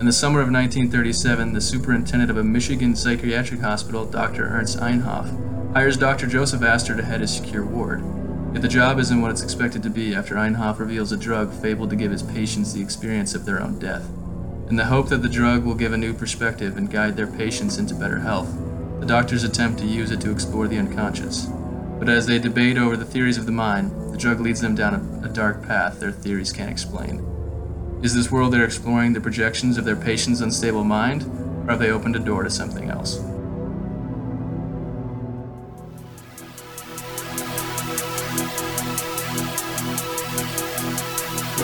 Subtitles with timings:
[0.00, 4.48] In the summer of 1937, the superintendent of a Michigan psychiatric hospital, Dr.
[4.48, 6.26] Ernst Einhoff, hires Dr.
[6.26, 8.02] Joseph Astor to head his secure ward.
[8.52, 11.90] Yet the job isn't what it's expected to be after Einhoff reveals a drug fabled
[11.90, 14.08] to give his patients the experience of their own death.
[14.68, 17.78] In the hope that the drug will give a new perspective and guide their patients
[17.78, 18.52] into better health,
[18.98, 21.46] the doctors attempt to use it to explore the unconscious.
[22.00, 25.22] But as they debate over the theories of the mind, the drug leads them down
[25.22, 27.33] a, a dark path their theories can't explain.
[28.04, 31.22] Is this world they're exploring the projections of their patient's unstable mind,
[31.66, 33.16] or have they opened a door to something else?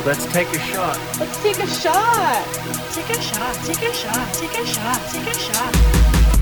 [0.07, 0.99] Let's take a shot.
[1.21, 2.47] Let's take a shot.
[2.95, 5.75] Take a shot, take a shot, take a shot, take a shot.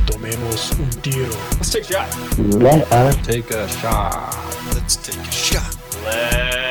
[0.07, 1.29] Tomemos un tiro.
[1.57, 2.39] Let's take a shot.
[2.39, 4.33] Let us Take a shot.
[4.73, 5.77] Let's take a shot.
[6.05, 6.68] Let's take a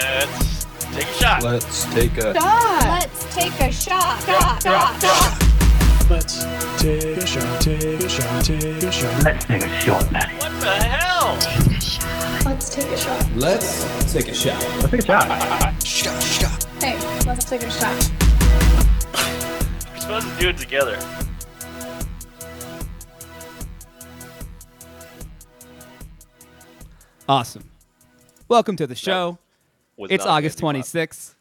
[1.27, 1.43] shot.
[1.43, 2.83] Let's take a Shot.
[2.87, 4.23] Let's take a shot.
[4.23, 5.43] Shot, shot, shot.
[6.09, 6.43] Let's
[6.81, 7.61] take a shot.
[7.61, 8.45] Take a shot.
[8.45, 9.23] Take a shot.
[9.25, 10.35] let's take a shot, Matty.
[10.37, 11.37] What the hell?
[11.37, 12.45] Take a shot.
[12.45, 13.35] Let's take a shot.
[13.35, 14.63] Let's take a shot.
[14.79, 15.83] Let's take a shot.
[15.83, 16.63] Shot, shot.
[16.81, 18.11] Hey, let's take a shot.
[19.93, 20.97] We're supposed to do it together.
[27.27, 27.69] Awesome.
[28.47, 29.37] Welcome to the show.
[29.97, 31.33] Was It's August 26th.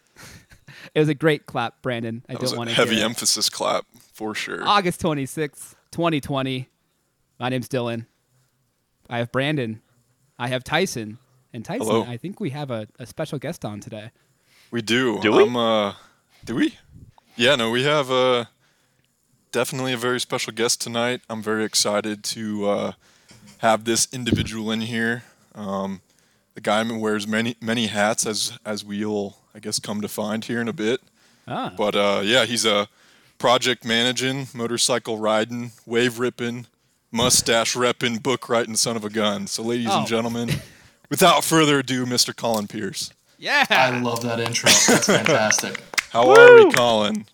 [0.94, 2.24] it was a great clap, Brandon.
[2.28, 3.08] I That don't want to heavy hear it.
[3.10, 4.66] emphasis clap for sure.
[4.66, 6.68] August 26th, 2020.
[7.38, 8.06] My name's Dillon.
[9.08, 9.82] I have Brandon.
[10.38, 11.18] I have Tyson.
[11.52, 12.02] And Tyson, Hello.
[12.04, 14.10] I think we have a, a special guest on today.
[14.70, 15.20] We do.
[15.20, 15.42] Do we?
[15.42, 15.94] Um, uh,
[16.44, 16.76] do we?
[17.36, 18.46] Yeah, no, we have uh,
[19.52, 21.20] definitely a very special guest tonight.
[21.30, 22.92] I'm very excited to uh,
[23.58, 25.24] have this individual in here.
[25.54, 26.00] Um,
[26.56, 30.60] the guy wears many many hats, as as we'll I guess come to find here
[30.60, 31.00] in a bit.
[31.46, 31.72] Ah.
[31.76, 32.88] But uh, yeah, he's a
[33.38, 36.66] project managing, motorcycle riding, wave ripping,
[37.12, 39.46] mustache repping, book writing son of a gun.
[39.46, 39.98] So, ladies Oh.
[40.00, 40.50] and gentlemen,
[41.10, 42.34] without further ado, Mr.
[42.34, 43.12] Collin Pearce.
[43.38, 43.64] Yeah.
[43.70, 44.70] I love that intro.
[44.88, 45.80] That's fantastic.
[46.10, 47.26] How are we, Collin?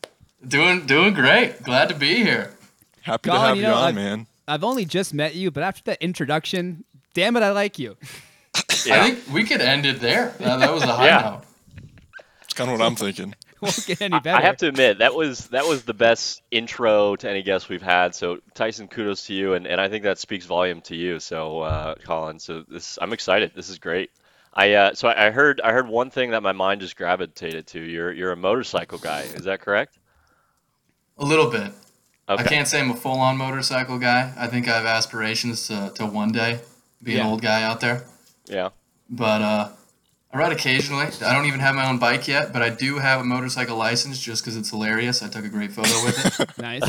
[0.47, 1.63] Doing doing great.
[1.63, 2.55] Glad to be here.
[3.03, 4.27] Happy Collin, to have you you, know, on, I've- man.
[4.49, 6.85] I've only just met you, but after that introduction,
[7.15, 7.97] damn it, I like you.
[8.87, 9.03] Yeah.
[9.03, 10.35] I think we could end it there.
[10.39, 11.21] That, that was a high Yeah.
[11.21, 11.43] note.
[12.43, 13.35] It's kind of what I'm thinking.
[13.63, 14.37] Won't get any better.
[14.37, 17.81] I have to admit that was that was the best intro to any guest we've
[17.81, 18.15] had.
[18.15, 21.21] So Tyson, kudos to you, and, and I think that speaks volume to you.
[21.21, 23.53] So uh, Collin, so this I'm excited.
[23.55, 24.11] This is great.
[24.53, 27.69] I uh, so I I heard I heard one thing that my mind just gravitated
[27.69, 27.81] to.
[27.81, 29.21] You're you're a motorcycle guy.
[29.21, 29.97] Is that correct?
[31.19, 31.73] A little bit.
[32.29, 32.43] Okay.
[32.43, 34.33] I can't say I'm a full on motorcycle guy.
[34.37, 36.61] I think I have aspirations to, to one day
[37.03, 37.21] be Yeah.
[37.21, 38.05] an old guy out there.
[38.53, 38.71] Yeah.
[39.11, 39.69] But uh,
[40.33, 41.07] I ride occasionally.
[41.25, 44.19] I don't even have my own bike yet, but I do have a motorcycle license
[44.19, 45.23] just because it's hilarious.
[45.23, 46.83] I took a great photo with it, nice.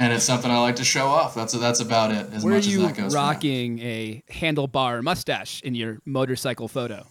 [0.00, 1.34] and it's something I like to show off.
[1.34, 2.32] That's that's about it.
[2.32, 3.14] As Were much you as that goes.
[3.14, 7.06] rocking a handlebar mustache in your motorcycle photo?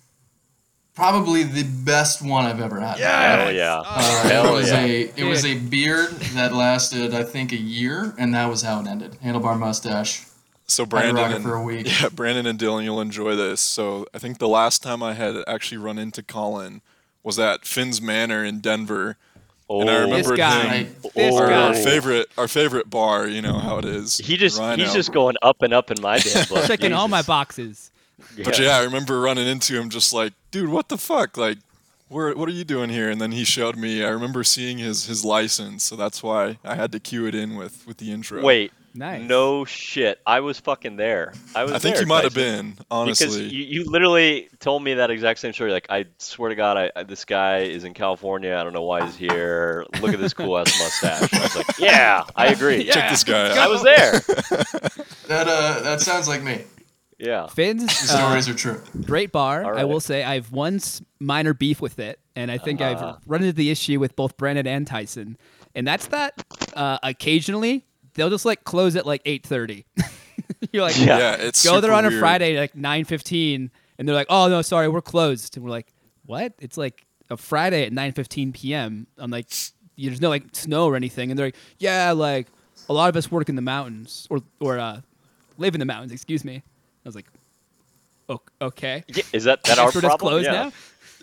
[0.93, 2.97] Probably the best one I've ever had.
[2.97, 3.83] Hell yeah.
[3.85, 4.81] Uh, Hell it was yeah.
[4.81, 8.81] a it was a beard that lasted I think a year, and that was how
[8.81, 9.15] it ended.
[9.23, 10.25] Handlebar mustache.
[10.67, 11.87] So Brandon and for a week.
[12.01, 13.61] yeah, Brandon and Dillon, you'll enjoy this.
[13.61, 16.81] So I think the last time I had actually run into Collin
[17.23, 19.17] was at Finn's Manor in Denver,
[19.69, 19.99] Oh, and I oh.
[19.99, 20.77] This remembered guy.
[20.77, 20.95] him.
[21.13, 21.37] This Oh.
[21.39, 23.27] Our, our favorite, our favorite bar.
[23.27, 24.17] You know how it is.
[24.17, 24.77] he just RiNo.
[24.77, 26.65] he's just going up and up in my damn book.
[26.65, 27.27] Checking all my Jesus.
[27.27, 27.91] boxes.
[28.43, 31.35] But yeah, I remember running into him just like, dude, what the fuck?
[31.37, 31.57] Like,
[32.07, 33.09] where, what are you doing here?
[33.09, 34.03] And then he showed me.
[34.05, 37.55] I remember seeing his his license, so that's why I had to cue it in
[37.57, 38.41] with with the intro.
[38.41, 39.27] Wait, Nice.
[39.27, 40.19] no shit.
[40.25, 41.33] I was fucking there.
[41.55, 41.73] I was.
[41.73, 43.27] I think there, you might have been honestly.
[43.27, 45.71] Because you, you literally told me that exact same story.
[45.71, 48.55] Like, I swear to God, I, I, this guy is in California.
[48.55, 49.85] I don't know why he's here.
[50.01, 51.33] Look at this cool ass mustache.
[51.33, 52.83] I was like, yeah, I agree.
[52.85, 52.93] Yeah.
[52.93, 54.21] Check this guy I was there.
[55.27, 56.63] That uh that sounds like me.
[57.19, 57.47] Yeah.
[57.47, 58.81] Finn's uh, stories are true.
[59.05, 59.63] great bar.
[59.65, 60.79] All I will say I have one
[61.19, 62.85] minor beef with it, and I think Uh.
[63.17, 65.37] I've run into the issue with both Brandon and Tyson,
[65.75, 66.45] and that's that
[66.75, 67.85] uh, occasionally
[68.17, 69.85] they'll just like close at like eight thirty.
[70.73, 71.17] You're like, Yeah.
[71.17, 72.19] yeah, it's go there super on a weird.
[72.19, 75.87] Friday like nine fifteen, and they're like, oh no, sorry, we're closed, and we're like,
[76.25, 76.53] what?
[76.59, 79.07] It's like a Friday at nine fifteen p.m.
[79.17, 79.47] I'm like,
[79.97, 82.47] there's no like snow or anything, and they're like, yeah, like
[82.89, 85.01] a lot of us work in the mountains or or uh,
[85.57, 86.11] live in the mountains.
[86.11, 86.55] Excuse me.
[86.55, 87.27] I was like,
[88.61, 89.03] okay.
[89.07, 90.29] Yeah, Is that that our Guess problem?
[90.29, 90.71] closed yeah.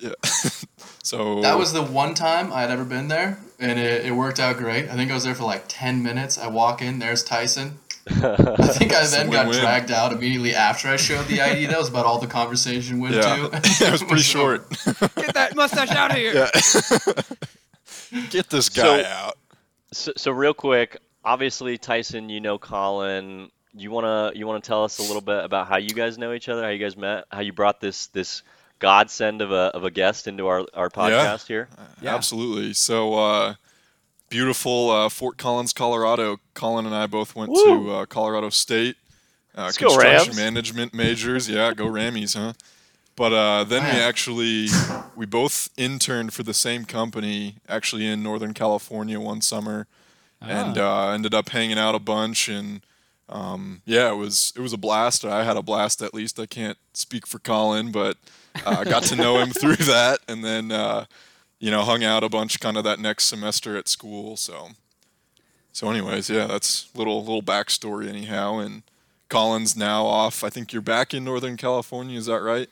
[0.03, 0.13] now.
[1.05, 4.41] So That was the one time I had ever been there, and it, it worked
[4.41, 4.89] out great.
[4.89, 6.39] I think I was there for like ten minutes.
[6.39, 7.79] I walk in, there's Tyson.
[8.09, 9.61] I think I then got win-win.
[9.61, 11.67] dragged out immediately after I showed the ID.
[11.67, 13.51] That was about all the conversation went yeah, to.
[13.87, 14.67] it was pretty short.
[15.15, 16.35] Get that mustache out of here.
[16.35, 18.21] yeah.
[18.31, 19.39] Get this guy So- out.
[19.93, 23.51] So, so real quick, obviously Tyson, you know Collin.
[23.75, 26.49] You wanna you wanna tell us a little bit about how you guys know each
[26.49, 28.43] other, how you guys met, how you brought this this
[28.85, 31.69] godsend of a of a guest into our our podcast here.
[32.03, 32.15] Yeah.
[32.15, 32.75] Absolutely.
[32.75, 33.55] So, uh,
[34.29, 36.37] beautiful uh, Fort Collins, Colorado.
[36.53, 37.65] Collin and I both went Woo!
[37.65, 38.97] to uh, Colorado State.
[39.57, 40.37] Uh, Let's go, construction Rams.
[40.37, 41.49] management majors.
[41.49, 42.53] Yeah, go Rammies, huh?
[43.17, 44.69] But uh, then we actually
[45.17, 49.87] we both interned for the same company actually in Northern California one summer,
[50.43, 52.83] and uh, ended up hanging out a bunch and.
[53.27, 55.25] Um, yeah, it was it was a blast.
[55.25, 56.39] I had a blast at least.
[56.39, 58.19] I can't speak for Collin, but
[58.65, 61.07] uh, I got to know him through that, and then uh,
[61.59, 64.37] you know hung out a bunch kind of that next semester at school.
[64.37, 64.71] So
[65.73, 68.59] so anyways, yeah, that's little little backstory anyhow.
[68.59, 68.83] And
[69.29, 70.45] Collin's now off.
[70.45, 72.19] I think you're back in Northern California.
[72.19, 72.69] Is that right?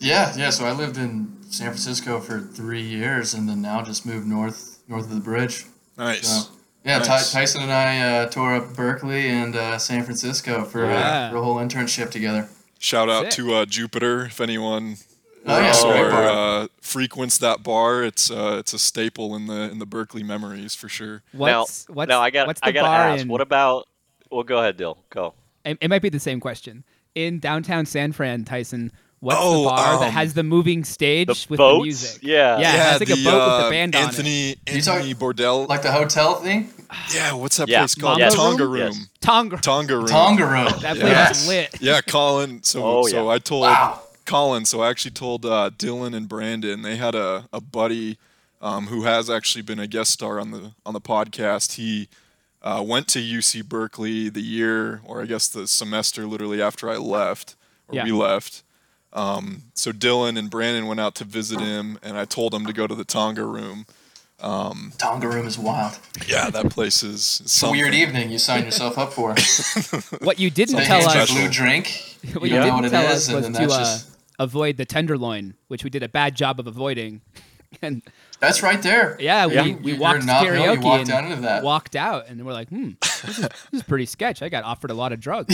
[0.00, 0.50] Yeah, yeah.
[0.50, 4.80] So I lived in San Francisco for three years, and then now just moved north
[4.88, 5.64] north of the bridge.
[5.96, 6.26] Nice.
[6.46, 6.50] So
[6.84, 10.98] yeah, Ty- Tyson and I uh, tore up Berkeley and uh, San Francisco for, Yeah.
[11.28, 12.46] uh, for a whole internship together.
[12.84, 13.32] Shout out Sick.
[13.32, 14.98] to uh, Jupiter if anyone
[15.46, 18.02] Oh yeah, works or uh, frequents that bar.
[18.02, 21.22] It's uh, it's a staple in the in the Berkeley memories for sure.
[21.32, 23.22] What's now, what's now I got I gotta ask.
[23.22, 23.28] in?
[23.28, 23.88] What about?
[24.30, 24.98] Well, go ahead, Dill.
[25.08, 25.32] Go.
[25.64, 26.84] it, it might be the same question.
[27.14, 28.92] In downtown San Fran, Tyson,
[29.24, 31.78] what's Oh, the bar that um, has the moving stage The with boats?
[31.80, 32.22] the music?
[32.22, 32.58] Yeah.
[32.58, 34.04] Yeah, it has like a boat with the uh, band on it.
[34.06, 35.68] Anthony Anthony Bordell.
[35.68, 36.70] like the hotel thing,
[37.14, 37.80] yeah, what's that Yeah.
[37.80, 38.20] place called?
[38.20, 38.72] Mambo Tonga Room?
[38.72, 38.92] Room.
[38.92, 39.08] Yes.
[39.20, 39.56] Tonga.
[39.58, 40.06] Tonga Room.
[40.06, 40.64] Tonga Room.
[40.80, 41.42] That place yes.
[41.42, 41.80] is lit.
[41.80, 42.62] Yeah, Collin.
[42.62, 43.30] So Oh, so yeah.
[43.34, 44.00] I told Wow.
[44.26, 44.64] Collin.
[44.64, 46.82] So I actually told uh, Dillon and Brandon.
[46.82, 48.16] They had a, a buddy
[48.62, 51.72] um, who has actually been a guest star on the on the podcast.
[51.74, 52.08] He
[52.62, 56.96] uh, went to UC Berkeley the year, or I guess the semester, literally after I
[56.96, 57.56] left,
[57.88, 58.04] or Yeah.
[58.04, 58.62] we left.
[59.14, 62.72] Um, so Dillon and Brandon went out to visit him, and I told them to
[62.72, 63.86] go to the Tonga Room.
[64.40, 65.98] Tonga Room is wild.
[66.26, 69.34] Yeah, that place is It's a weird evening you sign yourself up for.
[70.24, 72.16] What you didn't They tell hand you a us, blue drink.
[72.24, 73.68] You what you don't know didn't what it tell is, us was and to then
[73.68, 77.20] that's uh, just avoid the tenderloin, which we did a bad job of avoiding.
[77.82, 78.02] And
[78.38, 79.16] that's right there.
[79.18, 81.64] yeah, we, You- we you're walked not karaoke You walked and down into that.
[81.64, 84.42] walked out, and we're like, hmm, this is, this is pretty sketch.
[84.42, 85.52] I got offered a lot of drugs.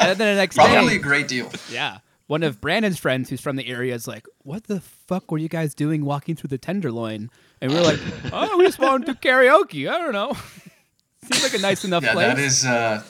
[0.00, 1.50] And then the next Probably day, a great deal.
[1.70, 5.38] yeah, one of Brandon's friends who's from the area is like, "What the fuck were
[5.38, 7.30] you guys doing walking through the Tenderloin?"
[7.60, 8.00] And we are like,
[8.32, 9.88] "Oh, we just wanted to karaoke.
[9.90, 10.32] I don't know.
[11.24, 12.64] Seems like a nice enough Yeah, place." that is.
[12.64, 13.02] Uh,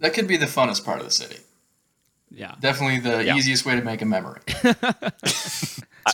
[0.00, 1.36] that could be the funnest part of the city.
[2.30, 3.36] yeah, Definitely the Yeah.
[3.36, 4.40] easiest way to make a memory.
[4.64, 5.12] I,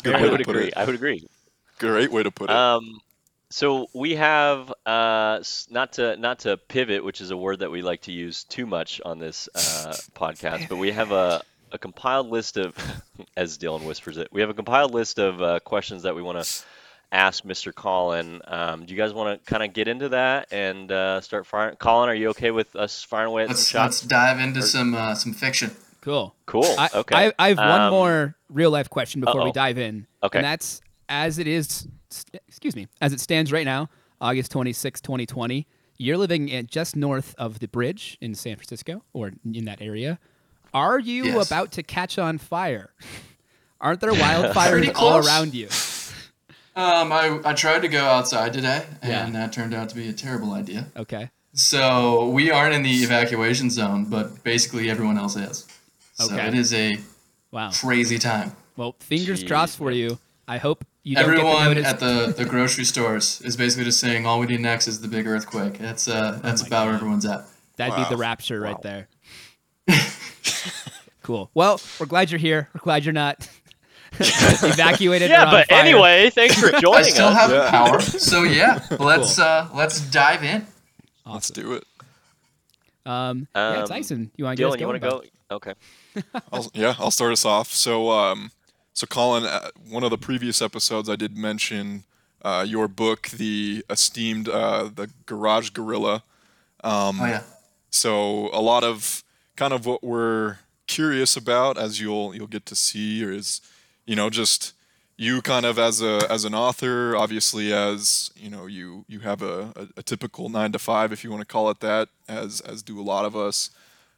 [0.05, 0.67] I way would to put agree.
[0.69, 0.75] it.
[0.77, 1.27] I would agree.
[1.79, 2.57] Great way to put it.
[2.57, 3.01] Um,
[3.57, 7.81] so we have uh, not to not to pivot, which is a word that we
[7.81, 11.43] like to use too much on this uh, podcast, but we have a,
[11.73, 12.77] a compiled list of,
[13.37, 16.45] as Dillon whispers it, we have a compiled list of uh, questions that we want
[16.45, 16.65] to
[17.11, 17.75] ask Mr.
[17.75, 18.43] Collin.
[18.47, 21.77] Um, do you guys want to kind of get into that and uh, start firing?
[21.77, 24.95] Collin, are you okay with us firing away at Let's some let's dive into some
[24.95, 25.71] uh, some fiction.
[26.03, 26.35] cool.
[26.45, 26.75] Cool.
[26.77, 27.29] I, okay.
[27.29, 29.53] I, I have one Um, more real life question before we uh-oh.
[29.53, 30.07] dive in.
[30.23, 30.41] Okay.
[30.41, 33.89] And that's as it is, st- excuse me, as it stands right now,
[34.21, 35.67] August 26, 2020.
[35.99, 40.19] You're living in just north of the bridge in San Francisco or in that area.
[40.75, 41.47] Are you Yes.
[41.47, 42.91] about to catch on fire?
[43.81, 45.69] Aren't there wildfires all around you?
[46.75, 49.25] Um, I, I tried to go outside today, Yeah.
[49.25, 50.89] and that turned out to be a terrible idea.
[50.97, 51.31] Okay.
[51.55, 55.67] So we aren't in the evacuation zone, but basically everyone else is.
[56.15, 56.47] So Okay.
[56.49, 56.99] it is a
[57.51, 57.71] Wow.
[57.71, 58.53] crazy time.
[58.77, 60.19] Well, fingers Jeez, crossed for you.
[60.47, 64.01] I hope you don't Everyone get the at the, the grocery stores is basically just
[64.01, 65.79] saying all we need next is the big earthquake.
[65.79, 67.47] That's uh that's Oh my about where everyone's at.
[67.77, 68.73] That'd be the rapture Wow.
[68.73, 69.09] right there.
[71.23, 71.51] cool.
[71.55, 72.69] Well, we're glad you're here.
[72.75, 73.49] We're glad you're not
[74.19, 75.31] evacuated.
[75.31, 75.79] yeah, but fire.
[75.79, 76.79] anyway, thanks for joining.
[76.87, 77.37] I joining still us.
[77.37, 77.71] have Yeah.
[77.71, 80.67] power, so yeah, let's uh let's dive in.
[81.25, 81.85] Let's do it.
[83.05, 85.23] Um, yeah, Um, Tyson, you want to Dillon, you want to go?
[85.51, 85.75] Okay.
[86.53, 87.73] I'll, yeah, I'll start us off.
[87.73, 88.51] So, um,
[88.97, 92.05] so Collin, uh, one of the previous episodes, I did mention
[92.41, 96.23] uh, your book, the esteemed uh, the Garage Guerrilla.
[96.83, 97.43] Um, Oh yeah.
[97.91, 99.23] So, a lot of
[99.55, 103.61] kind of what we're curious about, as you'll you'll get to see, is
[104.07, 104.73] you know just
[105.19, 109.43] you kind of as a as an author, obviously as you know you you have
[109.43, 112.63] a, a, a typical nine to five, if you want to call it that, as
[112.63, 113.69] as do a lot of us.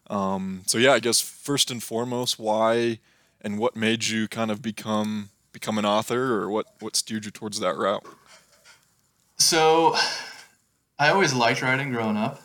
[0.09, 3.01] Um, so yeah, I guess first and foremost, why
[3.41, 7.31] and what made you kind of become become an author, or what what steered you
[7.31, 8.05] towards that route?
[9.37, 9.95] So,
[10.99, 12.41] I always liked writing growing up,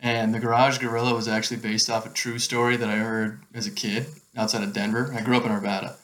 [0.00, 3.66] and the Garage Guerrilla was actually based off a true story that I heard as
[3.66, 4.06] a kid
[4.36, 5.12] outside of Denver.
[5.16, 5.94] I grew up in Arvada,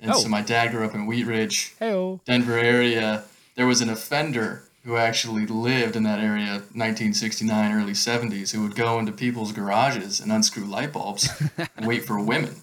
[0.00, 0.18] and Oh.
[0.20, 2.20] so my dad grew up in Wheat Ridge, Heyo.
[2.24, 3.24] Denver area.
[3.56, 8.76] There was an offender who actually lived in that area 1969 early 70s who would
[8.76, 11.28] go into people's garages and unscrew light bulbs
[11.76, 12.62] and wait for women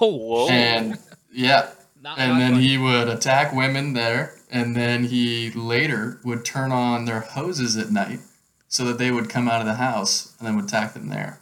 [0.00, 0.48] Oh, Whoa.
[0.48, 0.98] and
[1.32, 1.70] yeah
[2.02, 7.04] not and then he would attack women there and then he later would turn on
[7.04, 8.20] their hoses at night
[8.68, 11.40] so that they would come out of the house and then would attack them there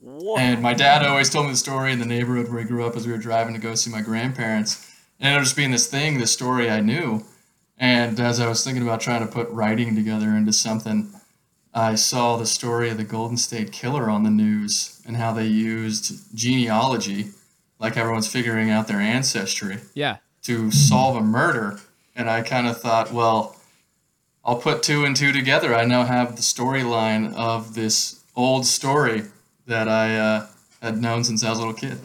[0.00, 0.36] Whoa.
[0.36, 2.96] and my dad always told me the story in the neighborhood where he grew up
[2.96, 4.88] as we were driving to go see my grandparents.
[5.20, 7.24] And it ended up just being this thing, this story I knew.
[7.78, 11.12] And as I was thinking about trying to put writing together into something,
[11.72, 15.46] I saw the story of the Golden State Killer on the news and how they
[15.46, 17.30] used genealogy,
[17.82, 20.18] like everyone's figuring out their ancestry, yeah.
[20.42, 21.80] to solve a murder.
[22.14, 23.56] And I kind of thought, well,
[24.44, 25.74] I'll put two and two together.
[25.74, 29.24] I now have the storyline of this old story
[29.66, 30.46] that I uh,
[30.80, 31.98] had known since I was a little kid.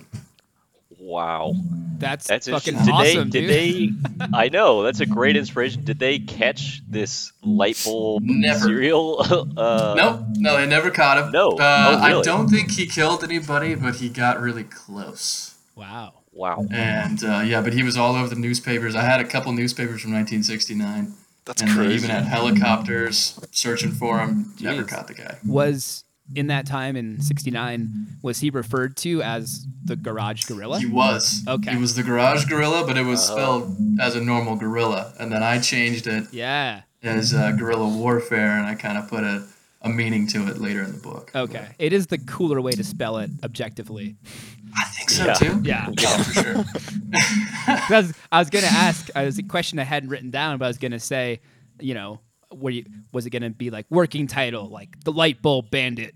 [1.00, 1.54] Wow.
[2.00, 2.86] That's, That's fucking interesting.
[2.86, 3.42] Did awesome, they?
[3.42, 3.50] dude.
[3.50, 4.30] Did they?
[4.34, 5.84] I know that's a great inspiration.
[5.84, 8.60] Did they catch this light bulb Never.
[8.60, 9.20] serial?
[9.58, 11.32] uh, nope, no, they never caught him.
[11.32, 11.52] No.
[11.52, 15.57] uh, Oh, I don't think he killed anybody, but he got really close.
[15.78, 16.14] Wow.
[16.32, 16.66] Wow.
[16.72, 18.96] And uh, yeah, but he was all over the newspapers.
[18.96, 21.14] I had a couple newspapers from 1969,
[21.46, 21.94] That's and they crazy.
[21.96, 24.54] even had helicopters searching for him.
[24.60, 25.38] Never caught the guy.
[25.46, 26.04] Was
[26.36, 30.80] in that time in '69 was he referred to as the Garage Gorilla?
[30.80, 31.44] He was.
[31.48, 31.72] Okay.
[31.72, 33.34] He was the garage gorilla, but it was Oh.
[33.36, 36.82] spelled as a normal gorilla, and then I changed it Yeah.
[37.02, 39.48] as uh, guerrilla warfare, and I kind of put a,
[39.82, 41.32] a meaning to it later in the book.
[41.34, 41.68] Okay.
[41.80, 44.16] It is the cooler way to spell it objectively.
[44.76, 45.34] I think so Yeah.
[45.34, 45.62] too.
[45.64, 45.90] Yeah.
[46.00, 46.66] Yeah, for sure.
[47.66, 50.68] Because I was gonna ask, I was a question I hadn't written down, but I
[50.68, 51.42] was gonna say,
[51.80, 52.20] you know,
[52.52, 56.14] were you, was it gonna be like working title, like the Light Bulb Bandit?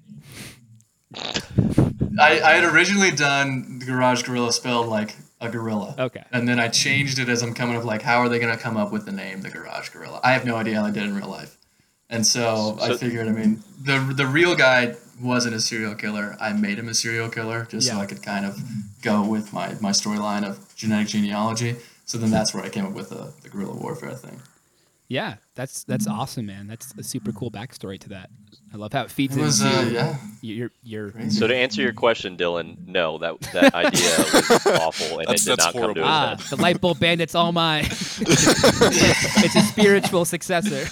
[2.20, 5.96] I, I had originally done the garage gorilla spelled like a gorilla.
[5.98, 6.24] Okay.
[6.32, 8.62] And then I changed it as I'm coming up like, how are they going to
[8.62, 10.20] come up with the name the garage gorilla?
[10.24, 11.58] I have no idea how they did in real life.
[12.10, 16.36] And so, I figured, I mean, the the real guy wasn't a serial killer.
[16.40, 18.58] I made him a serial killer just so I could kind of
[19.02, 21.76] go with my, my storyline of genetic genealogy.
[22.06, 24.42] So then that's where I came up with the, the guerrilla warfare thing.
[25.08, 26.68] Yeah, that's that's awesome, man.
[26.68, 28.30] That's a super cool backstory to that.
[28.74, 30.16] I love how it feeds It was, into uh, yeah.
[30.42, 31.12] your your.
[31.12, 31.38] Crazy.
[31.38, 35.50] So to answer your question, Dillon, no, that that idea was awful, and That's- it
[35.50, 36.40] did that's not come to Ah, head.
[36.50, 37.84] the light bulb bandit's all mine.
[37.90, 40.88] it's a spiritual successor.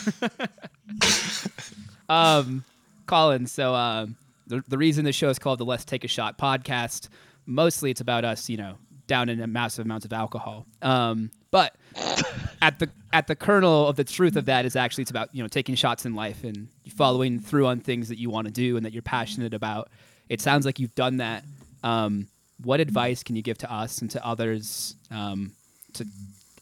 [2.09, 2.65] um,
[3.09, 3.47] Collin.
[3.47, 4.15] So um,
[4.47, 7.09] the the reason the show is called the Let's Take a Shot podcast,
[7.47, 8.75] mostly it's about us, you know,
[9.07, 10.67] down in a massive amounts of alcohol.
[10.83, 11.75] Um, but
[12.61, 15.41] at the at the kernel of the truth of that is actually it's about you
[15.41, 18.77] know taking shots in life and following through on things that you want to do
[18.77, 19.89] and that you're passionate about.
[20.29, 21.43] It sounds like you've done that.
[21.83, 22.27] Um,
[22.63, 25.53] what advice can you give to us and to others um,
[25.93, 26.05] to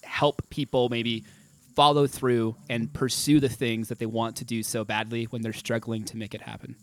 [0.04, 1.26] help people maybe
[1.78, 5.54] follow through and pursue the things that they want to do so badly when they're
[5.54, 6.76] struggling to make it happen?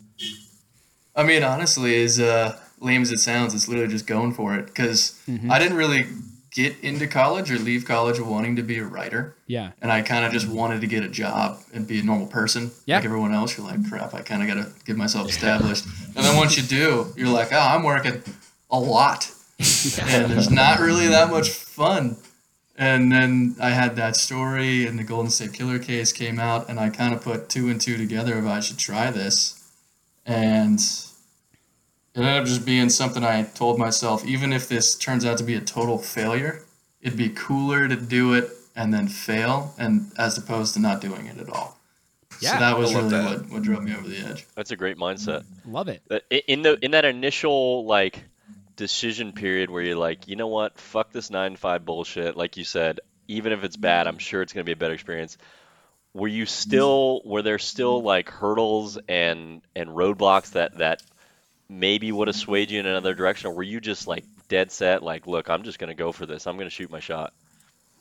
[1.16, 4.66] I mean, honestly, as uh, lame as it sounds, it's literally just going for it
[4.66, 5.50] because Mm-hmm.
[5.50, 6.04] I didn't really
[6.52, 9.34] get into college or leave college wanting to be a writer.
[9.48, 9.72] Yeah.
[9.82, 12.70] And I kind of just wanted to get a job and be a normal person
[12.86, 12.96] Yeah.
[12.96, 13.58] like everyone else.
[13.58, 15.84] You're like, crap, I kind of got to get myself established.
[16.14, 18.22] and then once you do, you're like, oh, I'm working
[18.70, 19.28] a lot.
[19.58, 22.16] and there's not really that much fun.
[22.76, 26.81] And then I had that story, and the Golden State Killer case came out, and
[26.81, 29.61] I kind of put two and two together if I should try this.
[30.26, 35.38] And it ended up just being something I told myself, even if this turns out
[35.38, 36.62] to be a total failure,
[37.00, 41.26] it'd be cooler to do it and then fail, and as opposed to not doing
[41.26, 41.78] it at all.
[42.40, 43.25] Yeah, so that was really that.
[43.43, 44.47] what, what drove me over the edge.
[44.57, 45.45] That's a great mindset.
[45.64, 46.02] Love it.
[46.11, 48.25] Uh, that- In the in that initial like
[48.76, 49.38] decision mm-hmm.
[49.38, 52.37] period where you're like, you know what, fuck this nine to five bullshit.
[52.37, 54.19] Like you said, even if it's bad, I'm mm-hmm.
[54.21, 55.38] sure it's gonna be a better experience.
[56.12, 56.49] Were you mm-hmm.
[56.49, 61.02] still were there still like hurdles and and roadblocks that that
[61.69, 65.02] maybe would have swayed you in another direction, or were you just like dead set,
[65.02, 66.47] like, look, I'm just gonna go for this.
[66.47, 67.33] I'm gonna shoot my shot.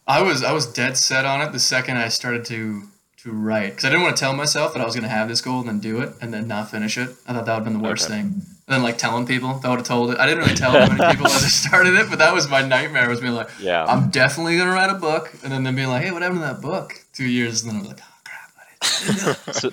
[0.07, 2.83] I was I was dead set on it the second I started to
[3.23, 5.29] to write because I didn't want to tell myself that I was going to have
[5.29, 7.09] this goal and then do it and then not finish it.
[7.25, 8.21] I thought that would have been the worst Okay.
[8.21, 8.41] thing.
[8.67, 10.19] And then like telling people that would have told it.
[10.19, 13.09] I didn't really tell many people as I started it, but that was my nightmare.
[13.09, 13.83] Was being like, Yeah.
[13.85, 16.45] I'm definitely to write a book, and then them being like, Hey, what happened to
[16.47, 16.93] that book?
[17.13, 19.69] Two years, and then I'm like, Oh crap, I so,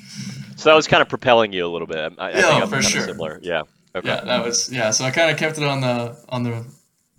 [0.57, 2.15] so that was kind of propelling you a little bit.
[2.19, 3.03] I, I Yeah, think I'm for sure.
[3.03, 3.39] similar.
[3.43, 3.63] Yeah.
[3.95, 4.09] Okay.
[4.09, 4.91] Yeah, that was yeah.
[4.91, 6.65] So I kind of kept it on the on the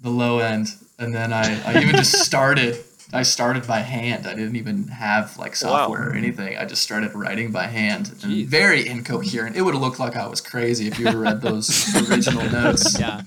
[0.01, 0.67] the low end,
[0.99, 2.83] and then I I even just started.
[3.13, 4.25] I started by hand.
[4.25, 5.55] I didn't even have like Wow.
[5.87, 6.57] software or anything.
[6.57, 8.11] I just started writing by hand.
[8.23, 9.55] And very incoherent.
[9.57, 11.69] It would have looked like I was crazy if you had read those
[12.09, 12.97] original notes.
[12.99, 13.21] Yeah.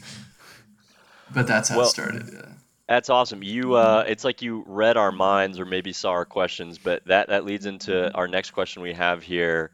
[1.35, 2.31] But that's how Well- it started.
[2.33, 2.41] Yeah.
[2.87, 3.43] That's awesome.
[3.43, 7.29] You, uh, it's like you read our minds or maybe saw our questions, but that
[7.31, 9.71] that leads into our next question we have here.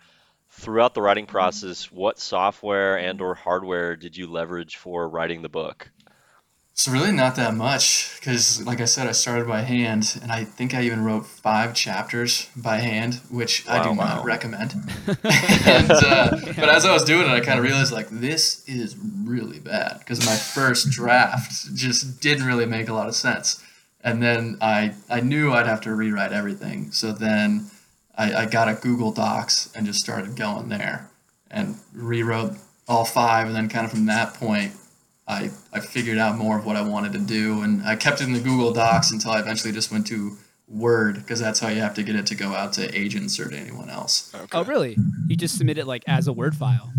[0.52, 5.48] Throughout the writing process, what software and or hardware did you leverage for writing the
[5.48, 5.90] book?
[6.80, 10.44] It's really not that much because, like I said, I started by hand, and I
[10.44, 14.06] think I even wrote five chapters by hand, which I do Wow.
[14.06, 14.72] not recommend.
[15.06, 18.96] and, uh, but as I was doing it, I kind of realized like this is
[18.96, 23.62] really bad because my first draft just didn't really make a lot of sense,
[24.02, 26.92] and then I I knew I'd have to rewrite everything.
[26.92, 27.66] So then
[28.16, 31.10] I, I got a Google Docs and just started going there
[31.50, 32.54] and rewrote
[32.88, 34.72] all five, and then kind of from that point.
[35.30, 38.24] I, I figured out more of what I wanted to do, and I kept it
[38.24, 40.36] in the Google Docs until I eventually just went to
[40.68, 43.48] Word because that's how you have to get it to go out to agents or
[43.48, 44.32] to anyone else.
[44.34, 44.46] Okay.
[44.58, 44.96] Oh, really?
[45.28, 46.92] You just submit it like as a Word file.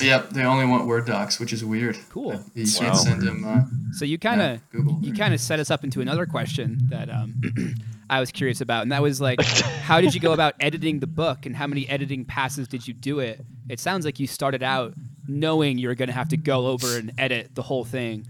[0.00, 1.98] Yep, they only want Word docs, which is weird.
[2.10, 2.42] Cool.
[2.54, 2.80] You Wow.
[2.80, 3.44] can't send them.
[3.46, 6.78] Uh, So you kind of yeah, you kind of set us up into another question
[6.90, 7.34] that um,
[8.10, 11.06] I was curious about, and that was like, how did you go about editing the
[11.06, 13.40] book, and how many editing passes did you do it?
[13.68, 14.94] It sounds like you started out
[15.28, 18.26] knowing you're going to have to go over and edit the whole thing.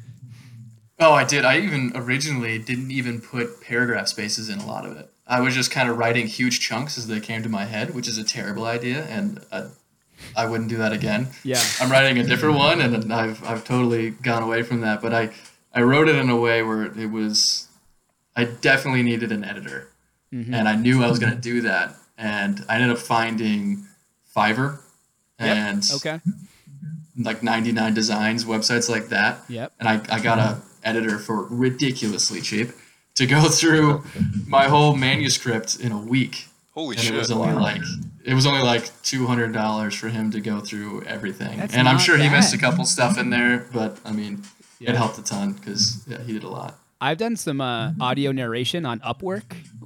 [0.98, 1.44] Oh, I did.
[1.44, 5.10] I even originally didn't even put paragraph spaces in a lot of it.
[5.26, 8.08] I was just kind of writing huge chunks as they came to my head, which
[8.08, 9.68] is a terrible idea, and uh,
[10.36, 11.28] I wouldn't do that again.
[11.44, 11.60] Yeah.
[11.80, 15.02] I'm writing a different one, and I've I've totally gone away from that.
[15.02, 15.30] But I
[15.74, 17.68] I wrote it in a way where it was
[18.36, 19.88] I definitely needed an editor,
[20.32, 20.54] Mhm.
[20.54, 23.84] and I knew I was going to do that, and I ended up finding
[24.34, 24.78] Fiverr
[25.40, 25.82] Yep.
[25.96, 26.20] Okay.
[27.18, 29.72] Like 99 Designs websites like that Yep.
[29.80, 32.70] and I, I got a editor for ridiculously cheap
[33.16, 34.04] to go through
[34.46, 37.14] my whole manuscript in a week Holy and shit!
[37.14, 37.80] it was only like
[38.24, 42.02] it was only like $200 for him to go through everything That's and i'm not
[42.02, 44.42] sure he missed a couple stuff in there but i mean
[44.78, 44.90] Yeah.
[44.90, 48.32] it helped a ton because yeah he did a lot I've done some uh, audio
[48.32, 49.44] narration on Upwork.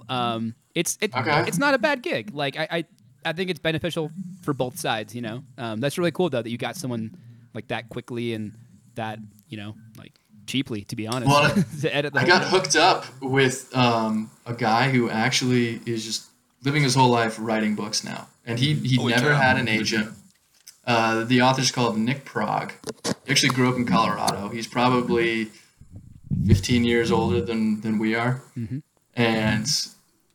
[0.08, 1.42] Um, it's it, Okay.
[1.48, 2.32] it's not a bad gig.
[2.32, 2.84] Like I, I
[3.24, 5.12] I think it's beneficial for both sides.
[5.12, 7.16] You know, um, that's really cool though that you got someone
[7.54, 8.52] like that quickly and
[8.94, 10.12] that you know like
[10.46, 10.82] cheaply.
[10.84, 12.50] To be honest, Well, to edit I got thing.
[12.50, 16.26] hooked up with um, a guy who actually is just
[16.62, 20.12] living his whole life writing books now, and he he Holy never had an agent.
[20.86, 22.72] Uh, the author's called Nick Pirog.
[23.24, 24.48] He actually grew up in Colorado.
[24.48, 25.50] He's probably
[26.46, 28.82] 15 years older than than we are, Mhm.
[29.14, 29.66] and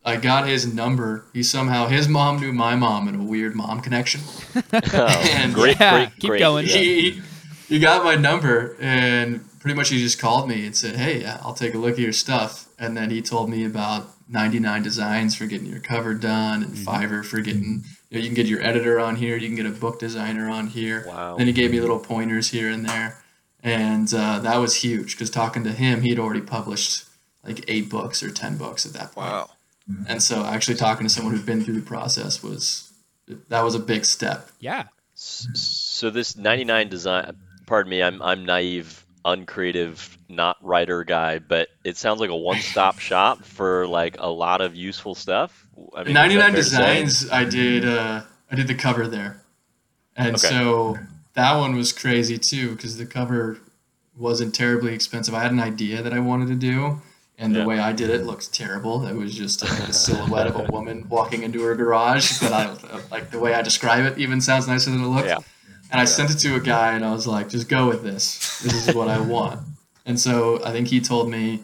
[0.06, 1.26] I got his number.
[1.34, 4.22] He somehow his mom knew my mom in a weird mom connection.
[4.94, 6.39] Oh, And- great, Yeah, great, keep great.
[6.39, 6.68] going.
[6.68, 6.76] Yeah.
[6.78, 7.22] he
[7.68, 11.54] he got my number and pretty much he just called me and said, "Hey, I'll
[11.56, 15.46] take a look at your stuff." And then he told me about 99 designs for
[15.48, 19.00] getting your cover done and Fiverr for getting you, know, you can get your editor
[19.00, 21.06] on here, you can get a book designer on here.
[21.08, 21.38] Wow.
[21.38, 23.24] Then he gave me little pointers here and there,
[23.63, 27.06] and uh, that was huge because talking to him, he'd already published
[27.44, 29.28] like eight books or ten books at that point.
[29.32, 29.50] Wow.
[30.08, 32.91] And so actually talking to someone who'd been through the process was
[33.50, 34.50] that was a big step.
[34.60, 34.86] Yeah.
[35.13, 41.98] So this 99 design, pardon me, I'm I'm naive, uncreative, not writer guy, but it
[41.98, 45.67] sounds like a one-stop shop for like a lot of useful stuff.
[45.95, 46.78] I mean, 99 fair to say?
[47.04, 48.21] designs i did uh
[48.52, 49.41] i did the cover there
[50.15, 50.48] and Okay.
[50.48, 50.98] so
[51.34, 53.58] that one was crazy too because the cover
[54.17, 57.02] wasn't terribly expensive i had an idea that i wanted to do
[57.38, 57.65] and the Yeah.
[57.65, 59.06] way i did it looked terrible.
[59.06, 62.76] It was just a, a silhouette of a woman walking into her garage but i
[63.12, 65.39] like the way i describe it even sounds nicer than it looked Yeah.
[65.91, 68.60] and i sent it to a guy and i was like just go with this.
[68.63, 69.60] This is what i want.
[70.06, 71.60] And so i think he told me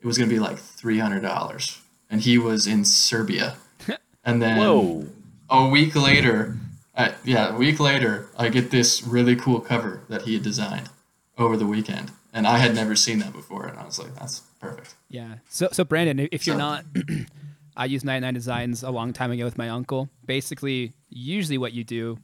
[0.00, 0.58] it was going to be like
[1.02, 1.78] $300
[2.10, 3.56] and he was in serbia.
[4.24, 5.06] And then Whoa.
[5.48, 6.56] a week later,
[6.94, 10.90] uh, yeah, a week later, I get this really cool cover that he had designed
[11.38, 14.42] over the weekend, and I had never seen that before, and I was like, "That's
[14.60, 15.36] perfect." Yeah.
[15.48, 16.84] So, so Brandon, if you're not,
[17.76, 20.08] I used 99 Designs a long time ago with my uncle.
[20.26, 22.18] Basically, usually what you do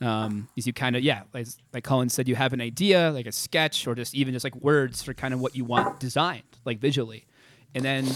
[0.00, 3.26] um, is you kind of, yeah, like, like Collin said, you have an idea, like
[3.26, 6.42] a sketch, or just even just like words for kind of what you want designed,
[6.64, 7.26] like visually.
[7.74, 8.06] And then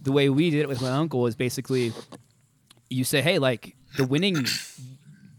[0.00, 1.92] the way we did it with my uncle is basically
[2.90, 4.46] you say, hey, like the winning,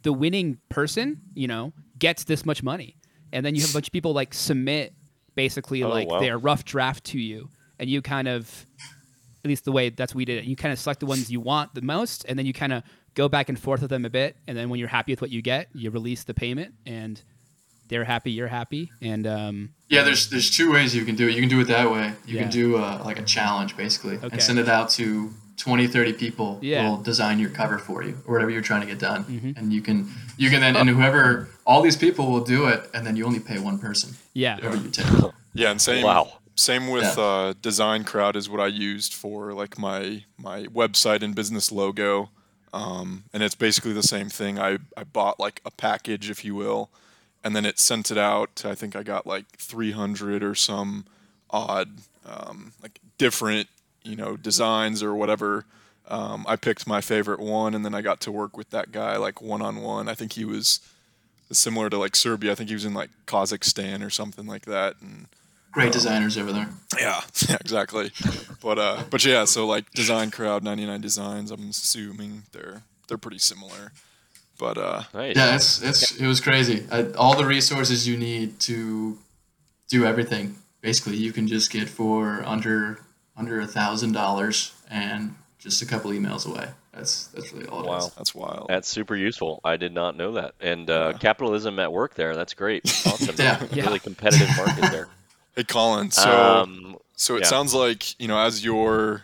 [0.04, 2.98] the winning person, you know, gets this much money,
[3.32, 4.94] and then you have a bunch of people like submit
[5.36, 6.20] basically Oh, like wow.
[6.20, 8.66] their rough draft to you, and you kind of,
[9.44, 11.40] at least the way that's we did it, you kind of select the ones you
[11.40, 14.10] want the most, and then you kind of go back and forth with them a
[14.10, 17.22] bit, and then when you're happy with what you get, you release the payment, and
[17.88, 21.36] they're happy, you're happy, and um, Yeah, there's there's two ways you can do it.
[21.36, 22.14] You can do it that way.
[22.26, 22.42] You Yeah.
[22.44, 24.30] can do uh, like a challenge basically, Okay.
[24.32, 26.60] and send it out to 20, 30 people.
[26.62, 26.90] Yeah.
[26.90, 29.58] will design your cover for you or whatever you're trying to get done, Mhm.
[29.58, 33.06] and you can you can then and whoever all these people will do it, and
[33.06, 34.16] then you only pay one person.
[34.34, 35.06] yeah, Whoever you take.
[35.54, 36.40] Yeah, and same Wow.
[36.58, 37.24] Same with Yeah.
[37.24, 42.30] uh, Design Crowd is what I used for like my my website and business logo,
[42.74, 44.58] um, and it's basically the same thing.
[44.60, 46.90] I I bought like a package, if you will,
[47.46, 48.64] and then it sent it out.
[48.66, 51.06] I think I got like 300 or some
[51.52, 51.90] odd
[52.26, 53.70] um, like different
[54.04, 55.66] you know designs or whatever.
[56.08, 59.18] Um, I picked my favorite one, and then I got to work with that guy
[59.18, 60.10] like one on one.
[60.10, 60.80] I think he was
[61.52, 62.52] similar to like Serbia.
[62.52, 65.28] I think he was in like Kazakhstan or something like that, and
[65.72, 66.70] Great designers over there.
[66.98, 68.12] yeah, yeah, exactly.
[68.62, 71.52] But uh, but yeah, so like Design Crowd, 99 Designs.
[71.52, 73.92] I'm assuming they're they're pretty similar.
[74.58, 75.36] But uh, Nice.
[75.36, 76.86] Yeah, it's it's it was crazy.
[76.92, 79.18] I, all the resources you need to
[79.90, 83.00] do everything, basically, you can just get for under
[83.36, 86.70] under a thousand dollars and just a couple emails away.
[86.94, 88.04] That's that's really all it is.
[88.04, 88.12] Wow.
[88.16, 88.66] that's wild.
[88.70, 89.60] That's super useful.
[89.64, 90.56] I did not know that.
[90.62, 92.36] And uh, capitalism at work there.
[92.36, 92.84] That's great.
[93.06, 93.36] Awesome.
[93.38, 93.64] Yeah.
[93.72, 93.86] Yeah.
[93.86, 95.08] Really competitive market there.
[95.56, 96.12] Hey, Collin.
[96.12, 97.48] So um, so it yeah.
[97.48, 99.20] sounds like you know as you're uh,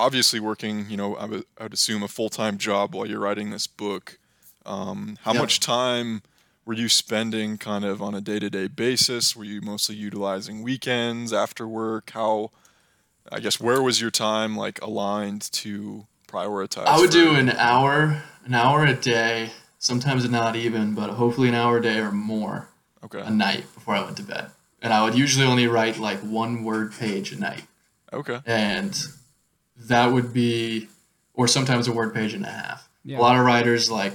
[0.00, 3.20] obviously working, you know, I would, I would assume a full time job while you're
[3.20, 4.18] writing this book.
[4.66, 5.42] Um, how Yep.
[5.42, 6.22] much time
[6.64, 9.34] were you spending kind of on a day to day basis?
[9.36, 12.10] Were you mostly utilizing weekends after work?
[12.10, 12.50] How
[13.32, 16.86] I guess where was your time like aligned to prioritize?
[16.86, 21.54] I would do an hour, an hour a day, sometimes not even, but hopefully an
[21.54, 22.68] hour a day or more
[23.04, 23.20] Okay.
[23.20, 24.50] a night before I went to bed.
[24.82, 27.64] And I would usually only write like one word page a night.
[28.12, 28.40] Okay.
[28.46, 29.00] and
[29.88, 30.88] that would be
[31.34, 33.18] or sometimes a word page and a half Yeah.
[33.18, 34.12] a lot of writers like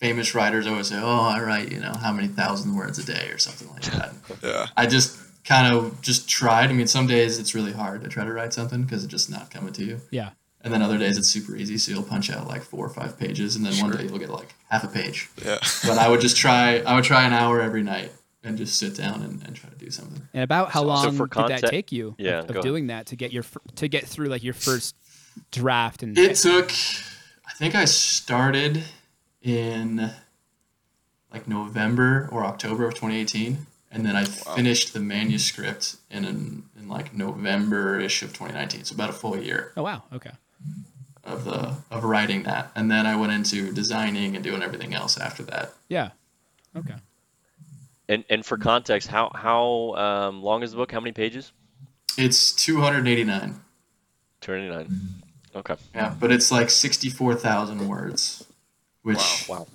[0.00, 3.28] famous writers always say oh i write you know how many thousand words a day
[3.30, 4.66] or something like that Yeah.
[4.76, 8.24] i just kind of just tried i mean some days it's really hard to try
[8.24, 10.30] to write something because it's just not coming to you Yeah.
[10.62, 13.18] and then other days it's super easy so you'll punch out like four or five
[13.18, 15.58] pages and then one day you'll get like half a page Yeah.
[15.86, 18.10] but i would just try i would try an hour every night
[18.44, 21.04] and just sit down and, and try to do something And about how So- long
[21.04, 22.16] so for did that take you?
[22.18, 22.62] Yeah, of, go of ahead.
[22.64, 23.44] doing that to get your
[23.76, 24.96] to get through like your first
[25.50, 26.70] draft and It took,
[27.46, 28.84] I think I started
[29.42, 30.10] in
[31.32, 36.88] like November or October of 2018, and then I finished the manuscript in in, in
[36.88, 38.84] like November ish of 2019.
[38.84, 40.32] So about a full year oh wow okay
[41.24, 45.18] of the of writing that, and then I went into designing and doing everything else
[45.18, 45.72] after that.
[45.88, 46.10] yeah
[46.76, 46.96] okay
[48.08, 50.92] and and for context, how how um, long is the book?
[50.92, 51.52] How many pages?
[52.18, 53.60] It's 289.
[54.40, 55.21] Twenty nine.
[55.54, 55.74] Okay.
[55.94, 58.44] Yeah, but it's like 64,000 words,
[59.02, 59.66] which Wow.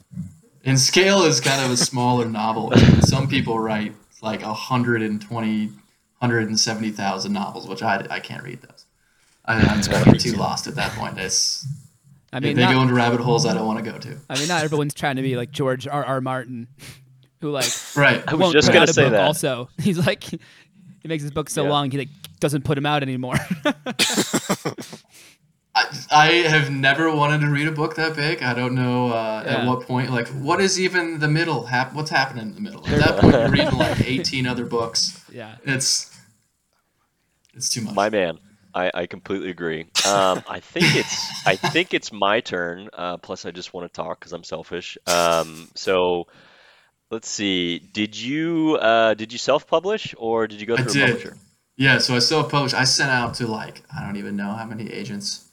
[0.63, 2.71] in scale is kind of a smaller novel.
[3.01, 8.85] Some people write like 120, 170,000 novels, which I, I can't read those.
[9.45, 9.81] I, I'm
[10.17, 11.19] too lost at that point.
[11.19, 11.65] It's,
[12.33, 14.17] I mean they not, go into rabbit holes I don't want to go to.
[14.29, 16.03] I mean not everyone's trying to be like George R.
[16.03, 16.19] R.
[16.21, 16.67] Martin,
[17.41, 18.21] who like Right.
[18.27, 19.21] I was won't just gonna a say book that.
[19.21, 20.39] Also, he's like he
[21.05, 21.69] makes his book so Yeah.
[21.69, 22.09] long he like
[22.41, 23.35] doesn't put them out anymore.
[25.77, 28.41] I, I have never wanted to read a book that big.
[28.41, 29.57] I don't know uh, Yeah.
[29.61, 31.65] at what point, like, what is even the middle?
[31.65, 32.85] Hap- what's happening in the middle?
[32.87, 35.23] At that point, you're reading like 18 other books.
[35.31, 35.55] yeah.
[35.65, 36.13] It's,
[37.53, 37.95] it's too much.
[37.95, 38.39] My man,
[38.73, 39.81] I, I completely agree.
[40.07, 42.89] Um, I think it's I think it's my turn.
[42.93, 44.97] Uh, plus, I just want to talk because I'm selfish.
[45.07, 46.27] Um, so
[47.09, 47.79] let's see.
[47.79, 51.37] Did you uh, did you self-publish or did you go I through a publisher?
[51.77, 52.75] Yeah, so I self-published.
[52.75, 55.46] I sent out to like I don't even know how many agents,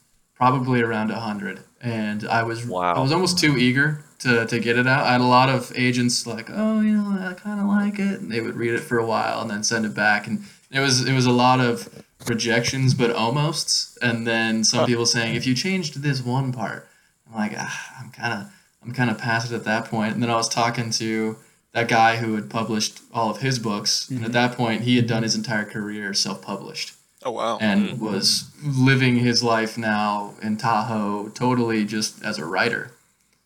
[0.45, 2.93] probably around a hundred, and I was Wow.
[2.93, 5.03] I was almost too eager to, to get it out.
[5.07, 8.19] I had a lot of agents like, oh, you know, I kind of like it,
[8.21, 10.81] and they would read it for a while and then send it back, and it
[10.81, 11.89] was it was a lot of
[12.27, 16.87] rejections, but almost, and then some people saying, if you changed this one part,
[17.27, 18.51] I'm like, ah, I'm kind of
[18.83, 21.37] I'm kind of past it at that point, and then I was talking to
[21.71, 25.07] that guy who had published all of his books, and at that point, he had
[25.07, 26.94] done his entire career self-published
[27.25, 27.57] Oh wow.
[27.59, 32.91] and was living his life now in Tahoe, totally just as a writer.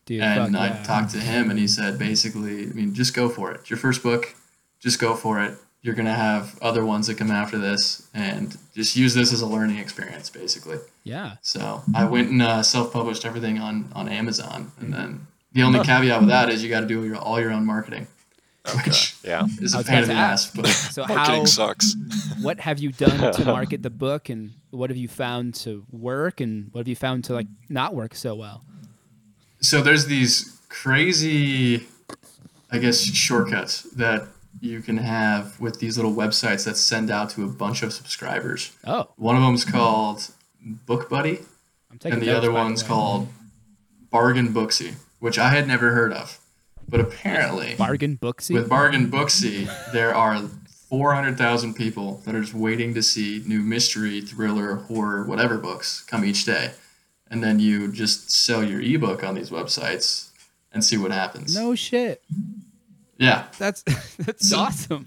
[0.04, 0.82] Dude, and fuck I yeah.
[0.82, 3.60] talked to him, and he said basically, I mean, just go for it.
[3.60, 4.34] It's your first book,
[4.80, 5.56] just go for it.
[5.80, 9.46] You're gonna have other ones that come after this, and just use this as a
[9.46, 10.76] learning experience, basically.
[11.04, 11.36] Yeah.
[11.40, 16.20] So I went and uh, self-published everything on on Amazon, and then the only caveat
[16.20, 18.08] with that is you got to do your, all your own marketing,
[18.84, 19.46] which Yeah.
[19.60, 20.46] is I a was pain in the to ass.
[20.46, 20.54] ask.
[20.56, 21.94] But So how sucks.
[22.42, 26.40] what have you done to market the book and what have you found to work
[26.40, 28.64] and what have you found to like not work so well?
[29.62, 31.86] so there's these crazy
[32.72, 34.26] i guess shortcuts that
[34.62, 38.72] you can have with these little websites that send out to a bunch of subscribers
[38.86, 40.28] Oh, one of them is called
[40.64, 41.40] book buddy
[41.90, 43.28] I'm taking and the other one's called
[44.10, 46.39] bargain booksy which i had never heard of
[46.90, 48.54] but apparently Bargain Booksy.
[48.54, 50.42] with bargain booksy there are
[50.88, 56.24] 400,000 people that are just waiting to see new mystery, thriller, horror, whatever books come
[56.24, 56.72] each day.
[57.30, 60.30] And then you just sell your ebook on these websites
[60.72, 61.54] and see what happens.
[61.54, 62.24] No shit.
[63.18, 63.44] Yeah.
[63.58, 63.82] That's
[64.18, 65.06] that's So- awesome.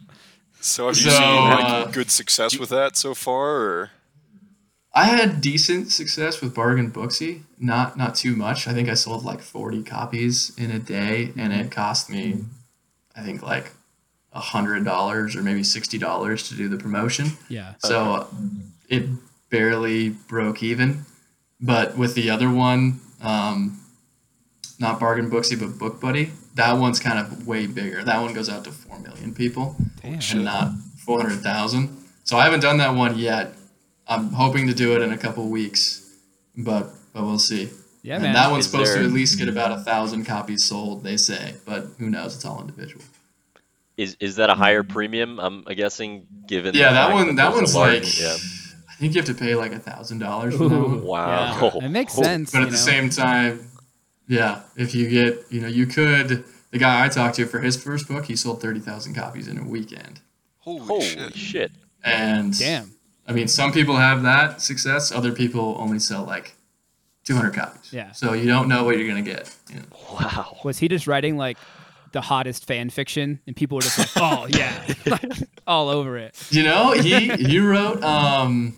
[0.61, 1.19] So have you So, seen
[1.51, 3.91] uh, good success with that so far, or
[4.93, 7.41] I had decent success with Bargain Booksy.
[7.59, 8.67] Not not too much.
[8.67, 12.43] I think I sold like 40 copies in a day and it cost me
[13.15, 13.71] I think like
[14.31, 17.31] a hundred dollars or maybe sixty dollars to do the promotion.
[17.49, 17.73] Yeah.
[17.79, 18.27] So uh,
[18.89, 19.07] it
[19.49, 21.05] barely broke even.
[21.61, 23.79] But with the other one, um,
[24.79, 28.03] not Bargain Booksy, but Book Buddy, that one's kind of way bigger.
[28.03, 30.19] That one goes out to 4 million people Damn.
[30.31, 30.73] and not
[31.05, 32.05] 400,000.
[32.25, 33.53] So I haven't done that one yet.
[34.07, 36.09] I'm hoping to do it in a couple weeks,
[36.57, 37.69] but but we'll see.
[38.01, 38.33] Yeah, and man.
[38.33, 41.15] that one's Is supposed there- to at least get about a thousand copies sold, they
[41.15, 42.35] say, but who knows?
[42.35, 43.03] It's all individual.
[43.95, 44.91] Is is that a higher mm-hmm.
[44.91, 45.39] premium?
[45.39, 46.75] I'm guessing given.
[46.75, 47.35] Yeah, the that one.
[47.35, 48.19] That there's one's large- like.
[48.19, 48.37] Yeah.
[48.89, 51.03] I think you have to pay like a thousand dollars for that one.
[51.03, 51.71] Wow.
[51.73, 51.85] Yeah.
[51.85, 52.23] It makes Oh.
[52.23, 52.51] sense.
[52.51, 52.77] But at the know?
[52.77, 53.67] same time,
[54.27, 56.43] yeah, if you get, you know, you could.
[56.71, 59.57] The guy I talked to for his first book, he sold thirty thousand copies in
[59.57, 60.21] a weekend.
[60.59, 61.35] holy, Holy shit?
[61.35, 61.71] shit.
[62.03, 62.91] And Damn.
[63.27, 65.11] I mean, some people have that success.
[65.11, 66.55] Other people only sell like
[67.23, 67.91] two hundred copies.
[67.93, 68.11] Yeah.
[68.11, 69.53] So you don't know what you're gonna get.
[69.69, 69.85] You know?
[70.13, 70.57] Wow.
[70.63, 71.57] Was he just writing like
[72.11, 74.83] the hottest fan fiction and people were just like, "Oh yeah,"
[75.67, 76.35] all over it?
[76.51, 78.75] You know, he he wrote um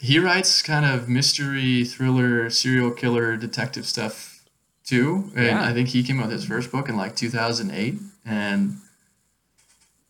[0.00, 4.44] he writes kind of mystery, thriller, serial killer, detective stuff
[4.84, 5.30] too.
[5.36, 5.62] And Yeah.
[5.64, 7.94] I think he came out with his first book in like 2008
[8.26, 8.76] and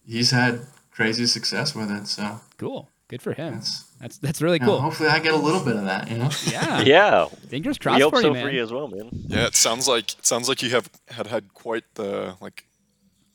[0.06, 0.60] he's had
[0.90, 2.06] crazy success with it.
[2.08, 2.88] So Cool.
[3.08, 3.54] Good for him.
[3.54, 4.80] that's That's that's really you know, cool.
[4.80, 6.30] hopefully I get a little bit of that, you know.
[6.50, 6.80] Yeah.
[6.80, 7.26] Yeah.
[7.48, 8.46] Fingers We crossed hope for so you, man.
[8.46, 9.10] for you as well, man.
[9.12, 12.66] Yeah, it sounds like it sounds like you have had had quite the like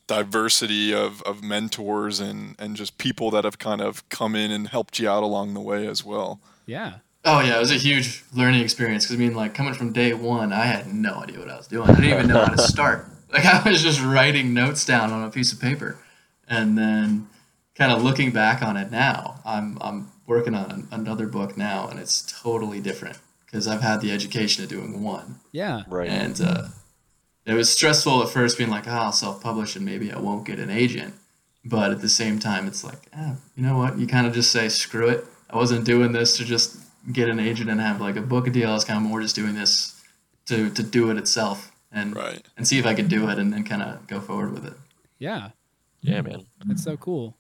[0.07, 4.67] diversity of, of mentors and, and just people that have kind of come in and
[4.69, 6.41] helped you out along the way as well.
[6.65, 6.95] Yeah.
[7.25, 10.13] Oh yeah, it was a huge learning experience because I mean, like coming from day
[10.13, 11.89] one, I had no idea what I was doing.
[11.89, 13.05] I didn't even know how to start.
[13.31, 15.99] Like I was just writing notes down on a piece of paper,
[16.47, 17.27] and then
[17.79, 21.87] kind of looking back on it now, I'm I'm working on an, another book now,
[21.87, 25.83] and it's totally different because I've had the education of doing one, Yeah.
[25.87, 26.07] Right.
[26.09, 26.67] and uh,
[27.47, 30.59] it was stressful at first, being like, oh, I'll self-publish and maybe I won't get
[30.59, 31.15] an agent,
[31.65, 33.97] but at the same time, it's like, eh, you know what?
[33.97, 35.25] You kind of just say, screw it.
[35.49, 36.77] I wasn't doing this to just
[37.11, 38.69] get an agent and have like a book deal.
[38.69, 39.99] I was kind of more just doing this
[40.45, 42.43] to to do it itself and Right.
[42.55, 44.73] and see if I could do it and then kind of go forward with it.
[45.17, 45.49] Yeah.
[46.01, 46.45] yeah, man.
[46.67, 47.35] That's so cool.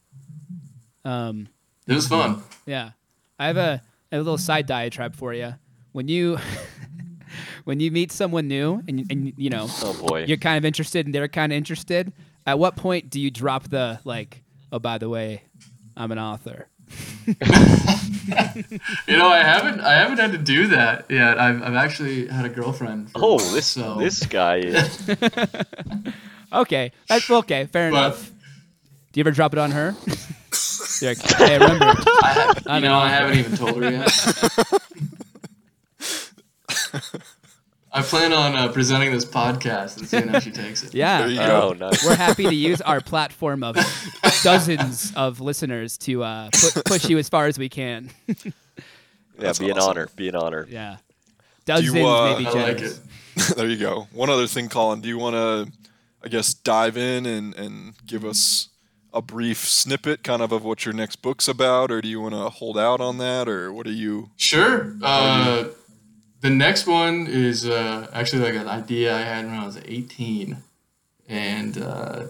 [1.05, 1.47] Um.
[1.87, 2.43] It was fun.
[2.65, 2.91] Yeah.
[3.39, 3.81] I have a,
[4.11, 5.55] a little side diatribe for you.
[5.91, 6.37] When you
[7.63, 10.25] when you meet someone new and and you know Oh boy.
[10.25, 12.11] you're kind of interested and they're kind of interested,
[12.45, 15.43] at what point do you drop the like, oh by the way,
[15.97, 16.67] I'm an author?
[19.07, 21.39] You know, I haven't I haven't had to do that yet.
[21.39, 23.11] I've I've actually had a girlfriend.
[23.11, 25.09] For Oh, while, this so this guy is.
[26.53, 28.31] Okay, that's okay, fair But enough.
[29.11, 29.95] Do you ever drop it on her?
[31.01, 31.85] You're like, hey, remember?
[32.23, 34.11] I, have, I'm you know, I haven't even told her yet.
[37.91, 40.93] I plan on uh, presenting this podcast and seeing how she takes it.
[40.93, 41.19] Yeah.
[41.19, 41.87] There you Oh, go.
[41.89, 42.05] nice.
[42.05, 43.75] We're happy to use our platform of
[44.43, 48.11] dozens of listeners to uh, pu- push you as far as we can.
[48.27, 48.35] Yeah,
[49.39, 50.07] That's be an honor.
[50.15, 50.67] Be an honor.
[50.69, 50.97] Yeah.
[51.65, 53.01] Dozens, uh, maybe I like generous.
[53.37, 53.55] it.
[53.57, 54.07] there you go.
[54.11, 55.01] One other thing, Collin.
[55.01, 55.71] Do you want to,
[56.23, 58.69] I guess, dive in and, and give us
[59.13, 62.33] a brief snippet, kind of, of what your next book's about, or do you want
[62.33, 64.29] to hold out on that, or what are you?
[64.37, 64.95] Sure.
[65.01, 65.65] Uh,
[66.41, 70.57] the next one is uh, actually like an idea I had when I was 18,
[71.27, 72.27] and uh,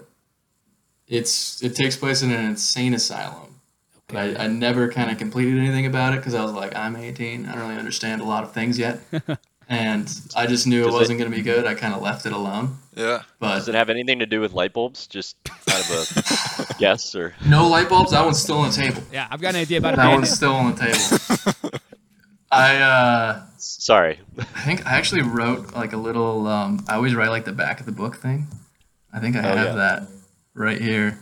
[1.06, 3.60] it's it takes place in an insane asylum.
[4.08, 6.96] But I, I never kind of completed anything about it because I was like, I'm
[6.96, 7.46] 18.
[7.46, 8.98] I don't really understand a lot of things yet,
[9.70, 11.64] and I just knew it Does it- wasn't going to be good.
[11.64, 12.76] I kind of left it alone.
[12.94, 13.22] Yeah.
[13.38, 15.06] But Does it have anything to do with light bulbs?
[15.06, 18.10] Just kind of a guess, or no light bulbs.
[18.10, 19.02] That one's still on the table.
[19.12, 20.14] Yeah, I've got an idea about That it.
[20.14, 21.72] one's still on the table.
[22.52, 24.18] I uh, sorry.
[24.38, 26.48] I think I actually wrote like a little.
[26.48, 28.48] Um, I always write like the back of the book thing.
[29.12, 29.74] I think I Oh, have yeah.
[29.74, 30.02] that
[30.54, 31.20] right here.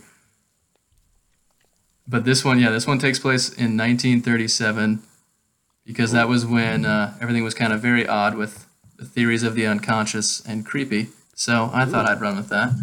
[2.07, 5.03] But this one, yeah, this one takes place in 1937
[5.89, 9.55] because that was when uh, everything was kind of very odd with the theories of
[9.55, 11.07] the unconscious and creepy.
[11.33, 12.73] So I thought I'd run with that.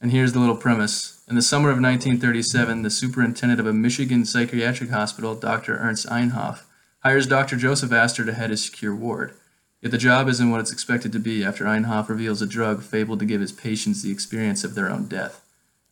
[0.00, 1.22] And here's the little premise.
[1.28, 5.76] In the summer of 1937, the superintendent of a Michigan psychiatric hospital, Dr.
[5.76, 6.62] Ernst Einhoff,
[7.00, 7.56] hires Dr.
[7.56, 9.34] Joseph Astor to head his secure ward.
[9.82, 13.18] Yet the job isn't what it's expected to be after Einhoff reveals a drug fabled
[13.18, 15.44] to give his patients the experience of their own death.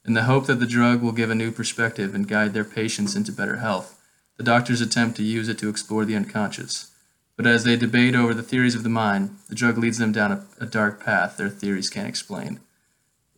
[0.07, 3.15] In the hope that the drug will give a new perspective and guide their patients
[3.15, 4.01] into better health,
[4.37, 6.91] the doctors attempt to use it to explore the unconscious.
[7.37, 10.33] But as they debate over the theories of the mind, the drug leads them down
[10.33, 12.61] a, a dark path their theories can't explain.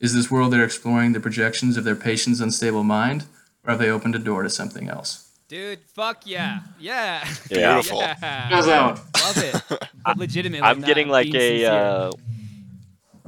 [0.01, 3.25] Is this world they're exploring the projections of their patient's unstable mind,
[3.65, 5.31] or have they opened a door to something else?
[5.49, 6.61] Dude, fuck yeah.
[6.79, 7.27] Yeah.
[7.51, 7.75] Yeah.
[7.75, 8.01] Beautiful.
[8.01, 8.17] Yeah.
[8.51, 9.01] How's that one?
[9.25, 9.39] Love
[9.71, 9.81] it.
[10.05, 10.61] But legitimately.
[10.67, 11.73] I'm not getting like being a sincere.
[11.73, 12.11] uh,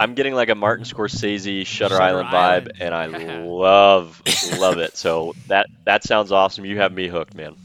[0.01, 2.69] I'm getting like a Martin Scorsese Shutter, Shutter Island, Island.
[2.69, 3.07] vibe, and I
[3.45, 4.23] love
[4.59, 4.97] love it.
[4.97, 6.65] So that that sounds awesome.
[6.65, 7.57] You have me hooked, man.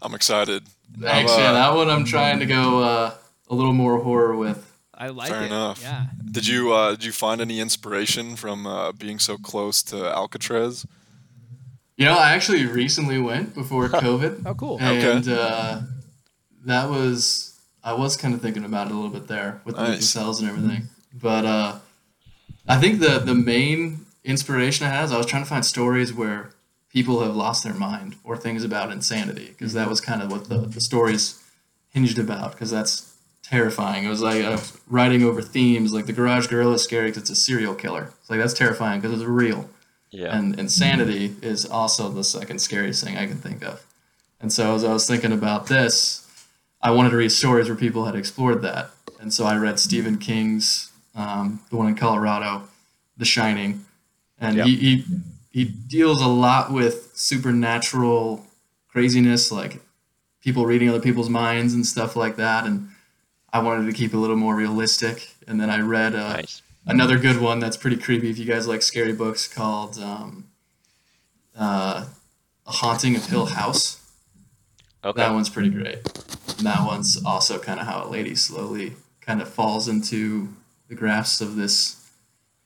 [0.00, 0.62] I'm excited.
[1.00, 1.52] Thanks, I'm, uh, yeah.
[1.52, 3.14] That one I'm trying to go uh,
[3.48, 4.68] a little more horror with.
[4.94, 5.32] I like it.
[5.32, 5.46] Fair it.
[5.46, 5.82] enough.
[5.82, 6.06] Yeah.
[6.30, 10.86] Did you uh, did you find any inspiration from uh, being so close to Alcatraz?
[11.96, 14.42] You know, I actually recently went before COVID.
[14.46, 14.78] Oh, cool.
[14.80, 15.80] And uh,
[16.64, 19.82] that was, I was kind of thinking about it a little bit there with the
[19.82, 19.90] Nice.
[19.90, 20.88] empty cells and everything.
[21.12, 21.78] But uh,
[22.68, 26.12] I think the, the main inspiration I had is I was trying to find stories
[26.12, 26.50] where
[26.88, 30.48] people have lost their mind or things about insanity because that was kind of what
[30.48, 31.42] the, the stories
[31.90, 34.04] hinged about because that's terrifying.
[34.04, 37.22] It was like I was writing over themes like the Garage Guerrilla is scary because
[37.22, 38.12] it's a serial killer.
[38.20, 39.68] It's like that's terrifying because it's real.
[40.10, 40.36] Yeah.
[40.36, 43.84] And insanity is also the second scariest thing I can think of.
[44.40, 46.26] And so as I was thinking about this,
[46.82, 48.90] I wanted to read stories where people had explored that.
[49.20, 52.68] And so I read Stephen King's, um, the one in Colorado,
[53.16, 53.84] The Shining.
[54.38, 54.66] And Yep.
[54.66, 55.04] he, he,
[55.52, 58.46] he deals a lot with supernatural
[58.88, 59.80] craziness, like
[60.40, 62.64] people reading other people's minds and stuff like that.
[62.66, 62.88] And
[63.52, 65.28] I wanted to keep it a little more realistic.
[65.46, 66.62] And then I read uh, nice.
[66.86, 70.48] another good one that's pretty creepy if you guys like scary books called um,
[71.56, 72.06] uh,
[72.66, 73.98] a haunting of hill house
[75.04, 75.20] Okay.
[75.20, 75.96] that one's pretty great
[76.58, 80.48] and that one's also kind of how a lady slowly kind of falls into
[80.92, 82.10] the grasp of this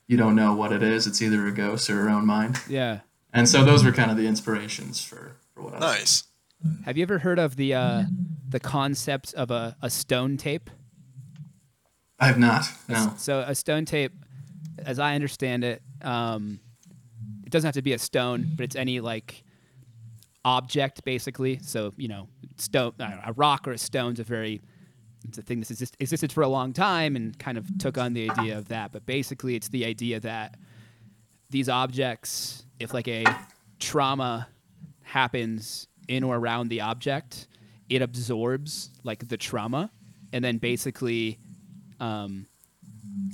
[0.07, 2.99] you don't know what it is it's either a ghost or her own mind Yeah.
[3.31, 6.23] and so those were kind of the inspirations for, for what i was Nice.
[6.85, 8.03] Have you ever heard of the uh,
[8.49, 10.69] the concept of a, a stone tape?
[12.19, 14.11] i have not no So a stone tape,
[14.83, 16.59] as I understand it, um,
[17.45, 19.43] it doesn't have to be a stone, but it's any like
[20.43, 21.59] object basically.
[21.61, 24.61] So you know, stone, know, a rock or a stone's a very
[25.27, 28.13] it's a thing that's exist- existed for a long time and kind of took on
[28.13, 28.91] the idea of that.
[28.91, 30.55] But basically, it's the idea that
[31.49, 33.25] these objects, if like a
[33.79, 34.47] trauma
[35.03, 37.47] happens in or around the object,
[37.89, 39.91] it absorbs like the trauma,
[40.33, 41.39] and then basically
[41.99, 42.47] um,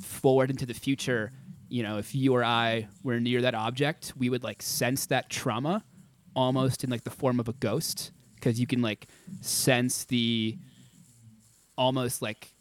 [0.02, 1.32] forward into the future,
[1.70, 5.30] you know, if you or I were near that object, we would like sense that
[5.30, 5.84] trauma
[6.36, 9.08] almost in like the form of a ghost because you can like
[9.42, 10.58] sense the
[11.78, 12.54] almost like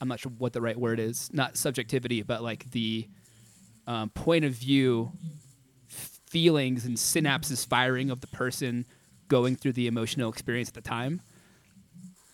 [0.00, 3.06] I'm not sure what the right word is, not subjectivity, but like the
[3.86, 5.12] um, point of view,
[5.86, 8.86] feelings, and synapses firing of the person
[9.28, 11.20] going through the emotional experience at the time.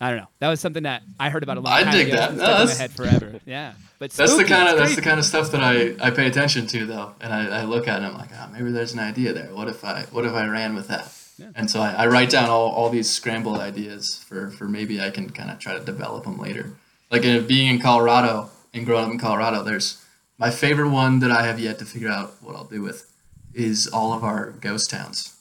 [0.01, 0.29] I don't know.
[0.38, 1.73] That was something that I heard about a lot.
[1.73, 2.35] I time dig that.
[2.35, 3.40] No, stuck in my head forever.
[3.44, 6.27] Yeah, but that's the kind of that's the kind of stuff that I, I pay
[6.27, 8.92] attention to though and I, I look at it and I'm like oh maybe there's
[8.92, 11.12] an idea there what if I what if I ran with that
[11.55, 15.11] and so I, I write down all, all these scrambled ideas for, for maybe I
[15.11, 16.72] can kind of try to develop them later
[17.11, 20.05] like in, being in Colorado and growing up in Colorado there's
[20.38, 23.11] my favorite one that I have yet to figure out what I'll do with
[23.55, 25.35] is all of our ghost towns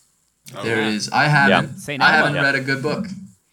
[0.63, 0.88] there yeah.
[0.89, 2.01] is I haven't St.
[2.01, 2.43] I haven't Yeah.
[2.43, 3.05] read a good book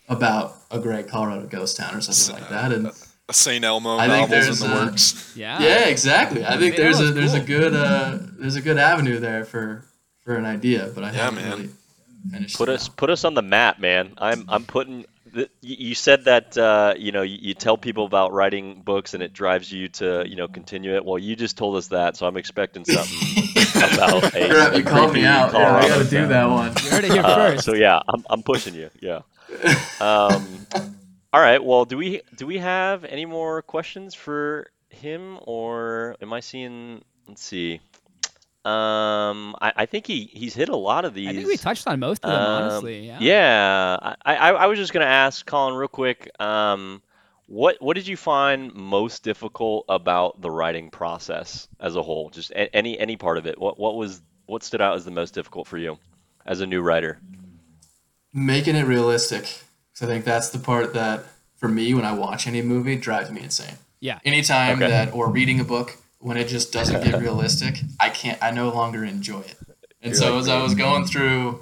[0.08, 2.86] about a great Colorado ghost town or something like that and
[3.28, 3.64] A St.
[3.64, 5.32] Elmo I think novels in there's, the uh, works.
[5.36, 5.58] Yeah.
[5.60, 6.44] yeah, exactly.
[6.44, 9.44] I think Yeah, there's a that's there's a good uh there's a good avenue there
[9.44, 9.84] for
[10.22, 11.50] for an idea, but I Yeah, haven't man.
[11.58, 11.70] really
[12.30, 12.56] finished.
[12.56, 12.96] Put us out.
[12.96, 14.14] put us on the map, man.
[14.18, 15.06] I'm I'm putting.
[15.32, 19.14] The, you you said that uh, you know you, you tell people about writing books
[19.14, 21.04] and it drives you to you know continue it.
[21.04, 23.52] Well, you just told us that, so I'm expecting something
[23.94, 25.52] about a, Crap, a you called me out.
[25.52, 26.72] Yeah, I Colorado gotta do that one.
[26.84, 27.64] You heard it here Uh, first.
[27.64, 28.90] so yeah, I'm I'm pushing you.
[29.00, 29.22] Yeah.
[30.00, 30.66] Um,
[31.32, 31.62] all right.
[31.62, 37.04] Well, do we do we have any more questions for him, or am I seeing?
[37.26, 37.80] Let's see.
[38.64, 41.28] Um, I, I think he he's hit a lot of these.
[41.28, 43.06] I think we touched on most of them, Um, honestly.
[43.06, 43.18] Yeah.
[43.20, 46.30] Yeah, I, I, I was just gonna ask Collin real quick.
[46.40, 47.02] Um,
[47.46, 52.30] what what did you find most difficult about the writing process as a whole?
[52.30, 53.58] Just a, any any part of it.
[53.58, 55.98] What what was what stood out as the most difficult for you
[56.46, 57.20] as a new writer?
[58.32, 59.60] Making it realistic.
[59.92, 61.24] So I think that's the part that
[61.56, 63.76] for me when I watch any movie drives me insane.
[64.00, 64.18] Yeah.
[64.24, 64.88] Anytime Okay.
[64.90, 68.70] that or reading a book when it just doesn't get realistic, I can't I no
[68.70, 69.58] longer enjoy it.
[70.00, 71.60] And You're so like as I was going through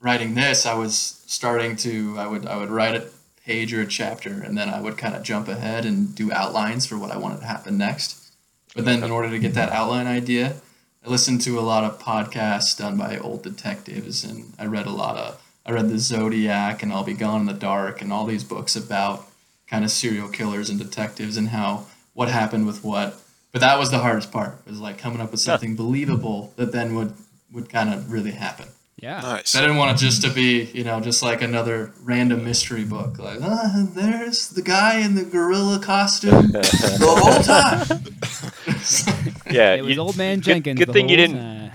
[0.00, 3.08] writing this, I was starting to I would I would write a
[3.44, 6.86] page or a chapter and then I would kind of jump ahead and do outlines
[6.86, 8.32] for what I wanted to happen next.
[8.76, 10.56] But then in order to get that outline idea,
[11.04, 14.90] I listened to a lot of podcasts done by old detectives, and I read a
[14.90, 15.42] lot of.
[15.66, 18.76] I read the Zodiac and I'll Be Gone in the Dark and all these books
[18.76, 19.26] about
[19.66, 23.20] kind of serial killers and detectives and how what happened with what.
[23.54, 24.58] But that was the hardest part.
[24.66, 27.14] Was like coming up with something believable that then would
[27.52, 28.66] would kind of really happen.
[28.96, 29.20] Yeah.
[29.20, 29.54] Nice.
[29.54, 33.18] I didn't want it just to be, you know, just like another random mystery book.
[33.18, 37.86] Like, ah, there's the guy in the gorilla costume the whole time.
[39.50, 40.78] Yeah, It was you- old man Jenkins.
[40.78, 41.36] Good, the thing you didn't.
[41.38, 41.70] time.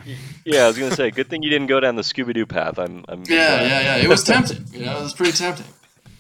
[0.46, 2.78] Yeah, I was gonna say, good thing you didn't go down the Scooby Doo path.
[2.78, 3.06] I'm.
[3.08, 3.62] I'm yeah, glad.
[3.70, 4.04] yeah, yeah.
[4.04, 4.66] It was tempting.
[4.74, 5.66] You know, it was pretty tempting,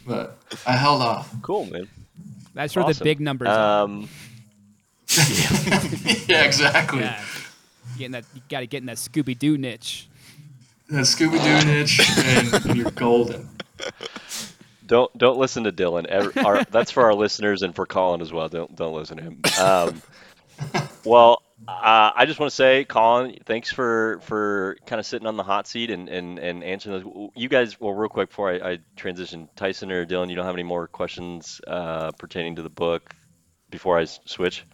[0.06, 1.34] but I held off.
[1.42, 1.88] Cool, man.
[2.54, 3.88] That's where the big numbers are.
[6.28, 7.02] Yeah, exactly.
[7.02, 7.24] Yeah.
[7.98, 10.08] Getting that, you got to get in that Scooby Doo niche.
[10.88, 13.50] The Scooby Doo niche, and you're golden.
[14.86, 16.06] don't don't listen to Dillon.
[16.08, 18.48] Ever, our, that's for our listeners and for Collin as well.
[18.48, 19.42] Don't don't listen to him.
[19.60, 20.02] Um,
[21.04, 25.36] well, uh, I just want to say, Collin, thanks for for kind of sitting on
[25.36, 27.30] the hot seat and and and answering those.
[27.36, 30.56] You guys, well, real quick before I, I transition, Tyson or Dillon, you don't have
[30.56, 33.14] any more questions uh, pertaining to the book
[33.70, 34.66] before I switch?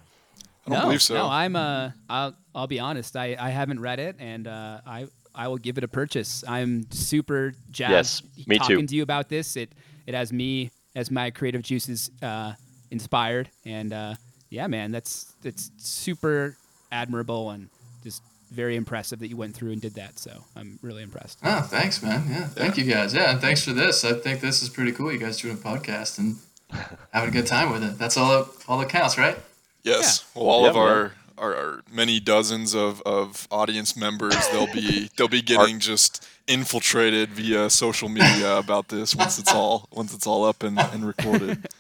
[0.66, 1.14] I don't no, believe so.
[1.14, 3.16] no, I'm uh, I'll I'll be honest.
[3.16, 6.44] I, I haven't read it, and uh, I I will give it a purchase.
[6.48, 8.60] I'm super jazzed Yes, me too.
[8.60, 9.56] talking to you about this.
[9.56, 9.74] It
[10.08, 12.54] it has me as my creative juices uh,
[12.90, 14.16] inspired, and uh,
[14.50, 16.58] yeah, man, that's that's super
[16.92, 17.70] admirable and
[18.04, 20.18] just very impressive that you went through and did that.
[20.18, 21.40] So I'm really impressed.
[21.44, 22.24] Oh, thanks, man.
[22.30, 23.14] Yeah, thank you guys.
[23.14, 24.06] Yeah, and thanks for this.
[24.06, 25.12] I think this is pretty cool.
[25.12, 26.38] You guys doing a podcast and
[27.12, 27.98] having a good time with it.
[28.00, 29.38] That's all that, all that counts, right?
[29.86, 30.26] Yes.
[30.36, 35.10] Well, all Yeah, of our, our our many dozens of, of audience members, they'll be
[35.18, 40.28] they'll be getting just infiltrated via social media about this once it's all once it's
[40.28, 41.68] all up and, and recorded.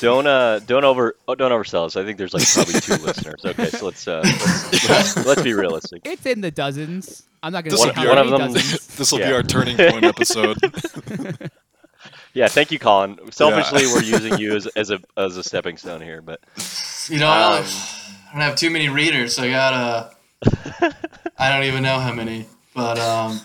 [0.00, 1.96] Don't uh don't over oh, don't oversell us.
[1.96, 3.42] I think there's like probably two listeners.
[3.44, 6.00] Okay, so let's uh let's, let's, let's be realistic.
[6.06, 7.24] It's in the dozens.
[7.42, 8.86] I'm not going to This say will how be our, one many of them- dozens.
[8.96, 10.56] this will be our turning point episode.
[12.32, 13.18] Yeah, thank you, Collin.
[13.30, 16.40] Selfishly, we're using you as, as a as a stepping stone here, but
[17.10, 20.10] You know, I, don't, I don't have too many readers, so I gotta.
[21.38, 23.40] I don't even know how many, but um,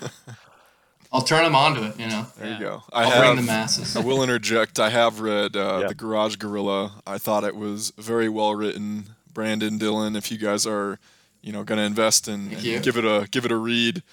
[1.14, 2.00] I'll turn them onto it.
[2.00, 2.54] You know, There Yeah.
[2.58, 2.84] you go.
[2.94, 3.96] I I'll have, bring the masses.
[3.96, 4.80] I will interject.
[4.80, 5.88] I have read uh, Yeah.
[5.90, 7.02] The Garage Guerrilla.
[7.06, 9.16] I thought it was very well written.
[9.34, 11.00] Brandon Dillon, if you guys are,
[11.42, 12.80] you know, going to invest in and you.
[12.80, 14.04] give it a give it a read,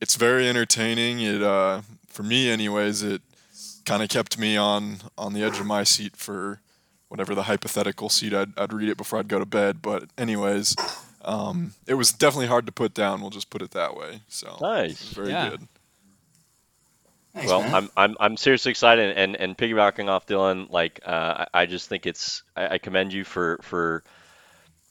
[0.00, 1.20] it's very entertaining.
[1.20, 3.22] It uh, for me, anyways, it
[3.84, 6.60] kind of kept me on on the edge of my seat for
[7.14, 8.34] whatever the hypothetical seat.
[8.34, 9.80] I'd I'd read it before I'd go to bed.
[9.80, 10.74] But anyways,
[11.24, 13.20] um, it was definitely hard to put down.
[13.20, 14.22] We'll just put it that way.
[14.26, 15.00] So Nice.
[15.10, 15.50] very Yeah.
[15.50, 15.68] good.
[17.32, 17.74] Thanks, well, man.
[17.74, 21.88] I'm, I'm I'm seriously excited, and and piggybacking off Dillon, like uh, I, I just
[21.88, 24.02] think it's I, I commend you for for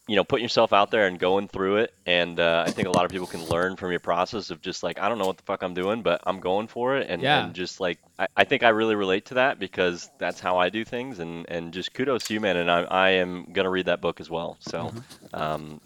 [0.07, 2.91] you know putting yourself out there and going through it, and uh, I think a
[2.91, 5.37] lot of people can learn from your process of just like I don't know what
[5.37, 7.45] the fuck I'm doing, but I'm going for it, and, Yeah.
[7.45, 10.69] and just like I, I think I really relate to that because that's how I
[10.69, 13.85] do things, and and just kudos to you, man, and I I am gonna read
[13.85, 14.57] that book as well.
[14.59, 14.93] So,
[15.33, 15.79] um,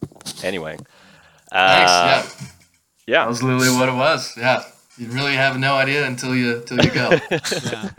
[0.43, 0.78] anyway,
[1.51, 1.91] Thanks.
[1.91, 2.26] uh, yeah,
[3.05, 4.36] yeah, that was literally what it was.
[4.36, 4.63] Yeah,
[4.97, 7.11] you really have no idea until you until you go.
[7.63, 7.89] Yeah.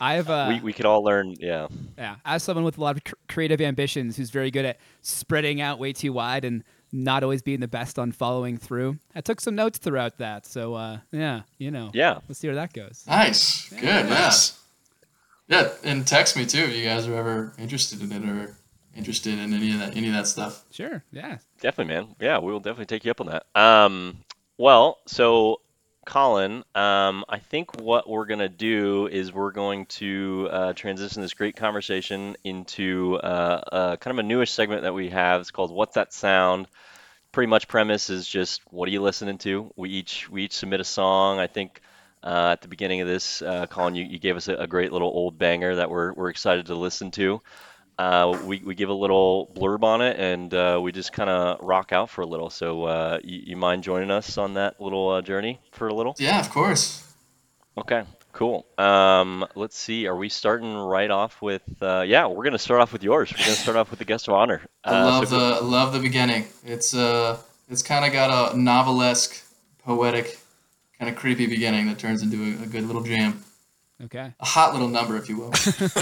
[0.00, 1.68] I've uh, we we could all learn, yeah.
[1.98, 5.60] Yeah, as someone with a lot of cr- creative ambitions who's very good at spreading
[5.60, 9.40] out way too wide and not always being the best on following through, I took
[9.40, 10.46] some notes throughout that.
[10.46, 12.18] So, uh, yeah, you know, Yeah.
[12.28, 13.04] let's see where that goes.
[13.08, 13.68] nice.
[13.70, 13.82] Good.
[13.82, 14.02] Yeah.
[14.02, 14.60] Nice.
[15.48, 18.56] Yeah, and text me too if you guys are ever interested in it or
[18.96, 20.64] interested in any of that any of that stuff.
[20.70, 21.38] Sure, yeah.
[21.60, 22.14] Definitely, man.
[22.20, 23.44] Yeah, we will definitely take you up on that.
[23.60, 24.18] Um,
[24.56, 25.60] well, so
[26.04, 31.34] Collin, um, I think what we're gonna do is we're going to uh, transition this
[31.34, 35.40] great conversation into uh, uh, kind of a newish segment that we have.
[35.40, 36.68] It's called "What's That Sound."
[37.32, 39.72] Pretty much premise is just what are you listening to?
[39.76, 41.40] We each we each submit a song.
[41.40, 41.80] I think
[42.22, 44.92] uh, at the beginning of this, uh, Collin, you, you gave us a, a great
[44.92, 47.42] little old banger that we're we're excited to listen to.
[47.98, 51.60] Uh, we, we give a little blurb on it and uh, we just kind of
[51.60, 52.50] rock out for a little.
[52.50, 56.14] So, uh, you, you mind joining us on that little uh, journey for a little?
[56.18, 57.00] Yeah, of course.
[57.78, 58.66] Okay, cool.
[58.78, 60.06] Um, let's see.
[60.06, 61.62] Are we starting right off with?
[61.80, 63.32] Uh, yeah, we're gonna start off with yours.
[63.32, 64.62] We're gonna start off with the guest of honor.
[64.84, 66.46] I Uh, love so- the love the beginning.
[66.64, 67.38] It's uh
[67.68, 69.42] it's kind of got a novelesque,
[69.84, 70.38] poetic,
[70.98, 73.42] kind of creepy beginning that turns into a, a good little jam,
[74.02, 75.52] Okay, a hot little number, if you will.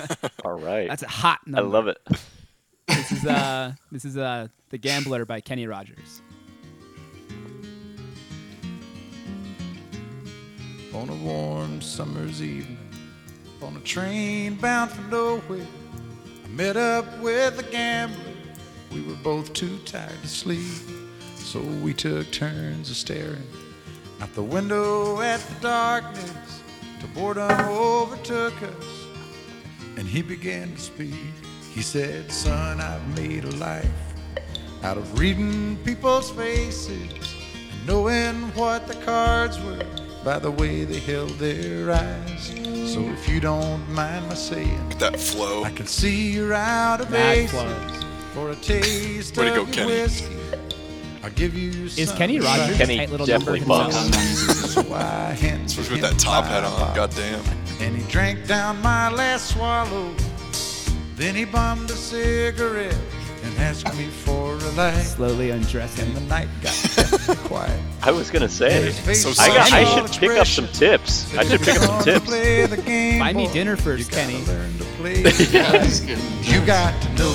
[0.44, 0.88] all right.
[0.88, 1.68] that's a hot number.
[1.68, 1.98] I love it.
[2.88, 6.22] This is uh, this is uh, the Gambler by Kenny Rogers.
[10.94, 12.78] on a warm summer's evening
[13.62, 15.66] on a train bound for nowhere.
[16.44, 18.18] I met up with a gambler.
[18.92, 20.72] We were both too tired to sleep.
[21.36, 23.46] So we took turns of staring
[24.20, 26.61] out the window at the darkness
[27.02, 29.06] till boredom overtook us.
[29.96, 31.14] And he began to speak.
[31.74, 33.86] He said, Son, I've made a life
[34.82, 36.88] out of reading people's faces
[37.70, 39.84] and knowing what the cards were
[40.24, 42.52] by the way they held their eyes.
[42.92, 45.64] So if you don't mind my saying, that flow.
[45.64, 49.62] I can see you're out of Mad aces for a taste Way to of go,
[49.64, 50.02] your Kenny.
[50.02, 50.36] whiskey.
[51.22, 53.96] I'll give you Is Kenny Rogers Kenny tight little definitely number bucks.
[53.96, 54.84] himself?
[54.86, 55.32] So I
[55.64, 56.94] Especially with that top hat on.
[56.96, 57.44] Goddamn.
[57.80, 60.12] And he drank down my last swallow.
[61.16, 62.96] Then he bummed a cigarette
[63.44, 64.94] and asked me for a light.
[65.02, 66.28] Slowly And the undressing.
[66.28, 67.80] night got quiet.
[68.02, 71.32] I was gonna say, So I, got, I should pick up some tips.
[71.36, 72.26] I should pick up some tips.
[72.26, 73.52] play the game, Buy me boy.
[73.52, 74.44] dinner first, You gotta Kenny.
[74.46, 76.18] learn to play the game.
[76.42, 77.30] You got to know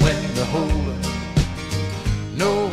[0.00, 2.68] when to hold 'em, know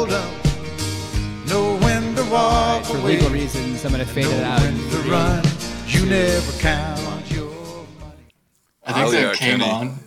[0.00, 4.24] when to fold 'em, know when to walk For away, legal reasons, I'm gonna fade
[4.24, 4.60] know it out.
[4.60, 5.44] when to run.
[5.86, 7.46] You never count your
[8.00, 8.28] money.
[8.86, 9.70] I think Oh, that yeah, came Kenny.
[9.70, 9.98] on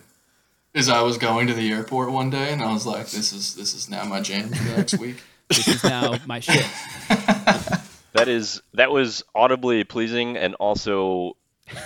[0.74, 3.54] as I was going to the airport one day, and I was like, "This is
[3.54, 5.16] this is now my jam for the next week."
[5.48, 6.64] This is now my shit.
[8.14, 11.36] That is that was audibly pleasing and also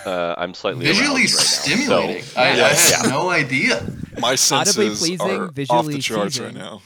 [0.05, 1.85] uh, I'm slightly Visually aroused right now.
[1.87, 2.23] stimulating.
[2.23, 2.93] So, I, Yes.
[2.93, 3.83] I had no idea.
[4.19, 6.45] My senses pleasing, are off visually the charts seizing.
[6.45, 6.81] right now.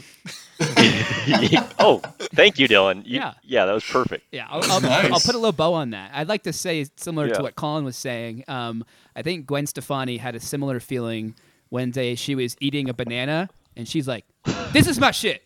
[1.79, 2.01] oh,
[2.33, 3.03] thank you, Dillon.
[3.05, 3.33] You- Yeah.
[3.43, 4.25] yeah, that was perfect.
[4.31, 5.05] Yeah, I'll, I'll, Nice.
[5.11, 6.11] I'll put a little bow on that.
[6.13, 7.33] I'd like to say similar Yeah.
[7.35, 8.43] to what Collin was saying.
[8.47, 8.85] Um,
[9.15, 11.35] I think Gwen Stefani had a similar feeling
[11.69, 14.25] one day she was eating a banana and she's like,
[14.71, 15.43] "This is my shit.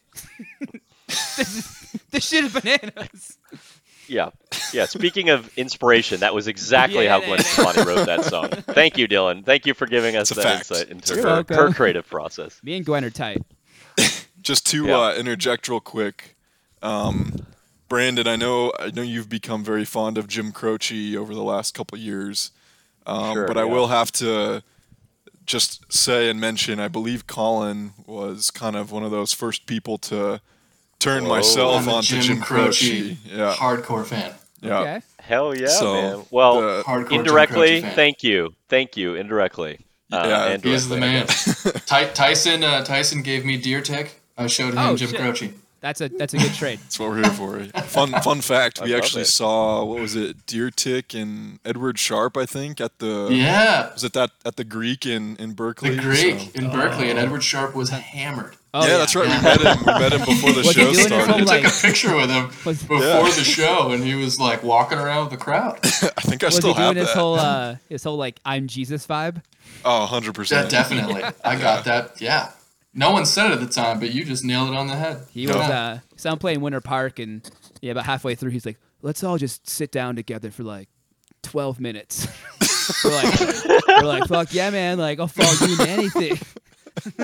[1.07, 3.37] this is this shit is bananas."
[4.09, 4.29] Yeah,
[4.73, 4.85] yeah.
[4.85, 7.39] Speaking of inspiration, that was exactly Yeah, how Gwen.
[7.39, 8.49] Stefani wrote that song.
[8.49, 9.43] Thank you, Dillon.
[9.43, 10.71] Thank you for giving us It's that fact.
[10.71, 12.59] insight into her, her creative process.
[12.63, 13.41] Me and Gwen are tight.
[14.47, 14.97] Just to Yeah.
[14.97, 16.37] uh, interject real quick,
[16.81, 17.45] um,
[17.89, 21.73] Brandon, I know I know you've become very fond of Jim Croce over the last
[21.73, 22.51] couple years,
[23.05, 24.63] um, Sure, but I will have to
[25.45, 26.79] just say and mention.
[26.79, 30.39] I believe Collin was kind of one of those first people to
[30.99, 31.29] turn Whoa.
[31.35, 33.17] myself I'm a onto Jim, Jim Croce Croce.
[33.25, 34.33] Yeah, hardcore fan.
[34.61, 34.79] yeah.
[34.79, 35.01] Okay.
[35.19, 36.25] Hell yeah, So, man.
[36.31, 39.79] Well, the- indirectly, thank you, thank you, indirectly.
[40.09, 41.27] Uh, Yeah, and He is the man.
[41.85, 44.21] Ty- Tyson uh, Tyson gave me Deer Tick.
[44.37, 45.19] I showed him Oh, Jim shit.
[45.19, 45.53] Croce.
[45.79, 46.79] That's a that's a good trade.
[46.79, 47.59] That's what we're here for.
[47.83, 49.25] Fun fun fact: I we actually it.
[49.27, 54.03] saw what was it, Deer Tick and Edward Sharpe, I think, at the Yeah, was
[54.03, 55.91] it that at the Greek in in Berkeley?
[55.95, 58.57] the Greek So- in Berkeley, and Edward Sharpe was hammered.
[58.73, 59.27] Oh, yeah, that's right.
[59.27, 59.77] We met him.
[59.85, 61.29] We met him before the show started.
[61.29, 63.21] whole, like- took a picture with him Was- before Yeah.
[63.21, 65.77] the show, and he was like walking around with the crowd.
[65.83, 67.15] I think I Was still he doing have his that.
[67.15, 69.43] whole uh, his whole like I'm Jesus vibe?
[69.85, 70.71] oh, 100 percent.
[70.71, 71.23] definitely.
[71.45, 72.19] I got that.
[72.19, 72.49] Yeah.
[72.97, 75.21] No one said it at the time, but you just nailed it on the head.
[75.31, 77.47] He was uh so I'm playing Winter Park and
[77.81, 80.89] yeah, about halfway through he's like, let's all just sit down together for like
[81.43, 82.27] twelve minutes.
[83.05, 83.39] we're like
[83.87, 86.37] we're like, fuck yeah man, like I'll follow you in anything.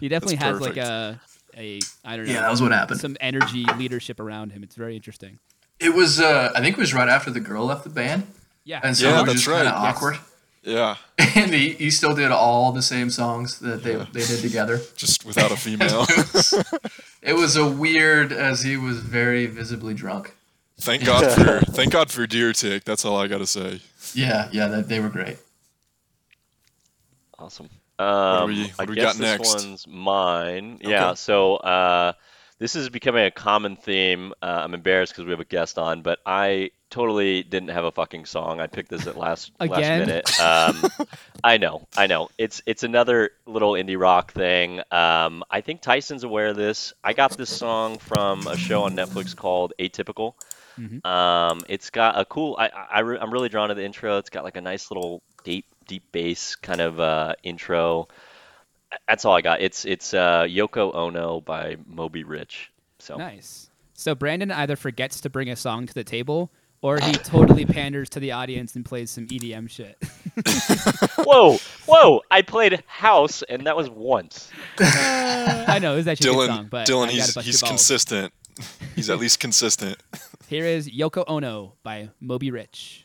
[0.00, 0.78] he definitely That's has like perfect.
[0.78, 1.20] a
[1.56, 3.00] a I don't know Yeah, that was what happened.
[3.00, 4.62] some energy leadership around him.
[4.62, 5.38] It's very interesting.
[5.80, 8.26] It was, uh, I think it was right after the girl left the band.
[8.64, 8.80] Yeah.
[8.82, 9.74] And so Yeah, it was that's just kind right.
[9.74, 9.94] of Yes.
[10.66, 10.72] Awkward.
[10.72, 10.96] Yeah,
[11.36, 14.80] And he, he still did all the same songs that they, they did together.
[14.96, 16.06] just without a female.
[16.16, 16.64] It was,
[17.22, 20.34] it was a weird, as he was very visibly drunk.
[20.80, 22.84] thank God for thank God for Deer Tick.
[22.84, 23.80] That's all I gotta say.
[24.14, 25.38] Yeah, yeah, that, they were great.
[27.38, 27.68] Awesome.
[27.98, 29.64] do Um, we- I what do we guess got this next?
[29.64, 30.78] one's mine.
[30.82, 31.14] Yeah.
[31.14, 32.12] So uh,
[32.58, 34.32] this is becoming a common theme.
[34.42, 37.90] Uh, I'm embarrassed because we have a guest on, but I totally didn't have a
[37.90, 38.60] fucking song.
[38.60, 40.40] I picked this at last last minute.
[40.40, 41.06] Um,
[41.44, 42.30] I know, I know.
[42.38, 44.80] It's it's another little indie rock thing.
[44.90, 46.92] Um, I think Tyson's aware of this.
[47.02, 50.34] I got this song from a show on Netflix called Atypical.
[50.78, 51.04] Mhm.
[51.04, 52.56] Um, it's got a cool.
[52.58, 54.18] I, I, I re- I'm really drawn to the intro.
[54.18, 58.08] It's got like a nice little deep deep bass kind of uh, intro.
[59.08, 59.60] That's all I got.
[59.60, 62.70] It's it's uh, Yoko Ono by Moby Rich.
[62.98, 63.70] So Nice.
[63.94, 66.50] So Brandon either forgets to bring a song to the table
[66.82, 69.96] or he totally panders to the audience and plays some EDM shit.
[71.24, 72.20] whoa whoa!
[72.30, 74.50] I played House and that was once.
[74.78, 78.32] I know, it was actually a good Dillon, song, but Dillon, he's he's consistent.
[78.94, 79.98] He's at least consistent.
[80.46, 83.04] Here is Yoko Ono by Moby Rich.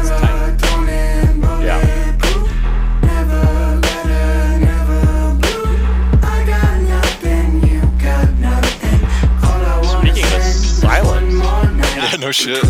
[12.31, 12.61] shit.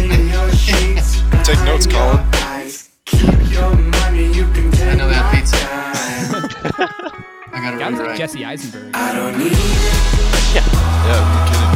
[1.44, 2.20] Take notes, Collin.
[4.88, 5.58] I know that pizza.
[7.52, 8.18] I gotta Guy was like.
[8.18, 8.96] Jesse Eisenberg.
[8.96, 9.04] Yeah,
[11.06, 11.20] no
[11.52, 11.72] kidding.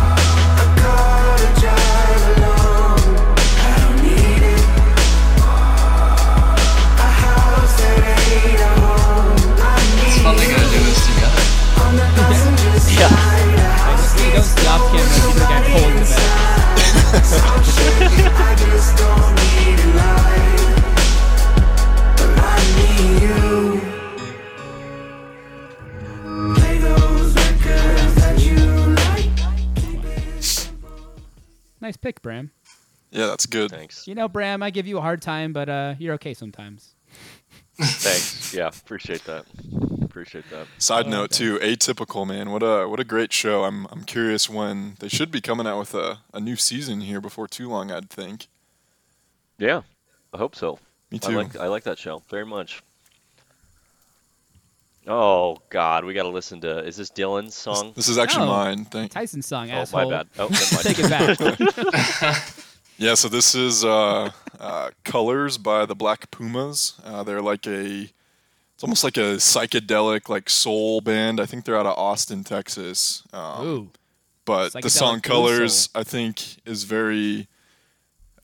[10.07, 11.43] It's fun they gotta do this together.
[12.95, 13.11] Yeah.
[13.11, 15.09] I just we don't stop camera.
[15.09, 16.64] See the guy pulling the bed.
[31.85, 32.51] Nice pick, Bram.
[33.11, 33.69] Yeah, that's good.
[33.69, 34.07] Thanks.
[34.07, 36.94] You know, Bram, I give you a hard time, but uh, you're okay sometimes.
[37.77, 38.53] Thanks.
[38.53, 39.45] Yeah, appreciate that.
[40.01, 40.67] Appreciate that.
[40.77, 42.51] Side note too, atypical man.
[42.51, 43.65] What a what a great show.
[43.65, 47.19] I'm I'm curious when they should be coming out with a, a new season here
[47.19, 47.91] before too long.
[47.91, 48.47] I'd think.
[49.57, 49.81] Yeah,
[50.33, 50.79] I hope so.
[51.11, 51.35] Me I too.
[51.35, 52.81] like I like that show very much.
[55.07, 56.79] Oh God, we got to listen to.
[56.79, 57.91] Is this Dillon's song?
[57.95, 58.51] This is actually No.
[58.53, 58.85] mine.
[58.85, 59.11] Thank.
[59.11, 60.09] Tyson song, Oh, my asshole.
[60.09, 60.27] bad.
[60.39, 60.83] Oh, never mind.
[60.83, 62.55] Take it back.
[62.97, 66.93] Yeah, so this is uh, uh, Colors by the Black Pumas.
[67.03, 68.09] Uh, they're like a,
[68.73, 71.41] it's almost like a psychedelic like soul band.
[71.41, 73.23] I think they're out of Austin, Texas.
[73.33, 73.89] Um, Ooh.
[74.45, 75.89] but the song Colors.
[75.93, 77.47] I think, is very.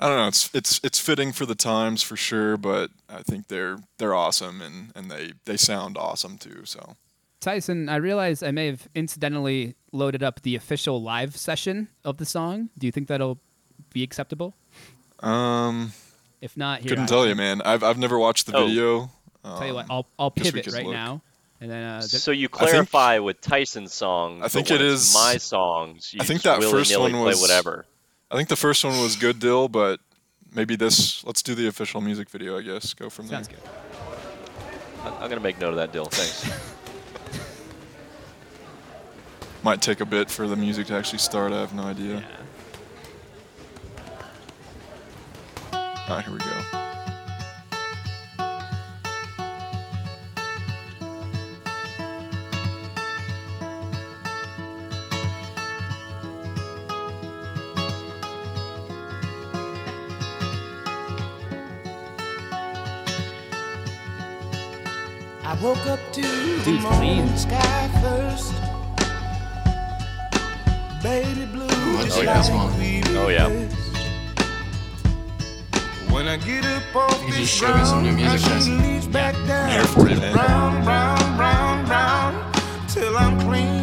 [0.02, 0.28] I don't know.
[0.28, 4.62] It's it's it's fitting for the times for sure, but I think they're they're awesome
[4.62, 6.66] and, and they, they sound awesome too.
[6.66, 6.98] So
[7.40, 12.26] Tyson, I realize I may have incidentally loaded up the official live session of the
[12.26, 12.70] song.
[12.78, 13.40] Do you think that'll
[13.94, 14.54] be acceptable?
[15.22, 15.94] um,
[16.42, 17.62] If not, here couldn't I- tell you, man.
[17.64, 18.68] I've I've never watched the Oh.
[18.68, 19.12] video.
[19.44, 20.94] Tell you what, Um, I'll I'll pivot right look.
[20.94, 21.22] now,
[21.60, 24.42] and then uh, So you I think- clarify with Tyson's song.
[24.44, 26.14] I think but when it it's my songs.
[26.20, 27.86] I think that first one was- whatever.
[28.32, 30.00] I think the first one was good, Dill, but
[30.54, 31.24] maybe this.
[31.26, 32.58] Let's do the official music video.
[32.58, 33.58] I guess go from sounds there.
[33.58, 33.70] good.
[35.04, 36.06] I- I'm gonna make note of that, Dill.
[36.06, 36.46] Thanks.
[39.64, 41.52] Might take a bit for the music to actually start.
[41.52, 42.16] I have no idea.
[42.16, 42.22] Yeah.
[46.10, 46.46] All right, here we go.
[65.44, 67.38] I woke up to the Dude's morning clean.
[67.38, 68.54] sky first.
[71.04, 72.80] Baby blue, I just like like this one.
[72.80, 73.71] we Oh, yeah.
[76.22, 78.84] When I get up off You can this show me some new ground, music, I
[78.84, 79.72] leaves back down.
[79.72, 80.34] Here for you, man.
[80.34, 82.52] Brown, brown, brown, brown,
[82.88, 83.81] till I'm clean.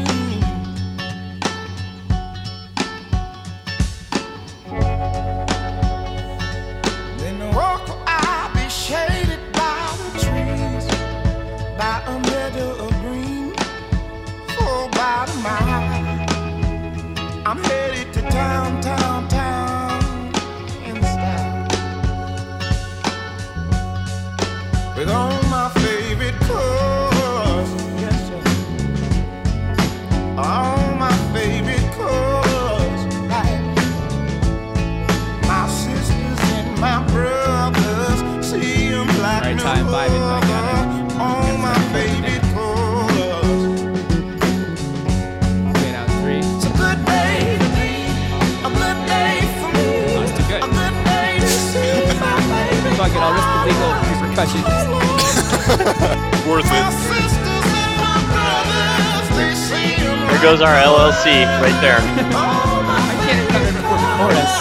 [54.46, 54.70] Legal.
[56.48, 56.92] Worth it.
[56.92, 61.98] sisters and my brothers, they see 'em There goes our LLC right there.
[61.98, 64.52] all my I can't cover it before the chorus.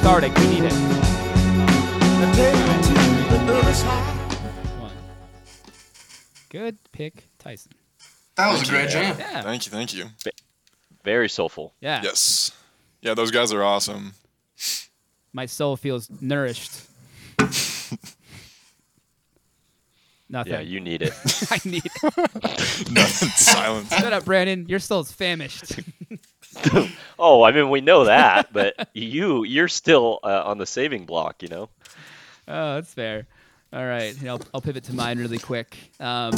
[0.00, 0.72] Cathartic, we need it.
[2.34, 4.04] take me to the other side.
[4.80, 4.96] One.
[6.48, 7.72] Good pick, Tyson.
[8.36, 9.16] That was a great jam.
[9.18, 9.42] Yeah.
[9.42, 10.06] Thank you, thank you.
[11.04, 11.74] Very soulful.
[11.80, 12.00] Yeah.
[12.02, 12.50] Yes.
[13.02, 14.14] Yeah, those guys are awesome.
[15.32, 16.72] My soul feels nourished.
[20.32, 20.54] Nothing.
[20.54, 21.12] Yeah, you need it.
[21.50, 22.02] I need it.
[22.90, 23.28] Nothing.
[23.28, 23.94] Silence.
[23.94, 24.66] Shut up, Brandon.
[24.66, 25.78] Your soul's famished.
[27.18, 31.42] Oh, I mean we know that, but you you're still uh, on the saving block,
[31.42, 31.70] you know.
[32.46, 33.26] Oh, that's fair.
[33.72, 35.78] All right, I'll, I'll pivot to mine really quick.
[35.98, 36.34] Um,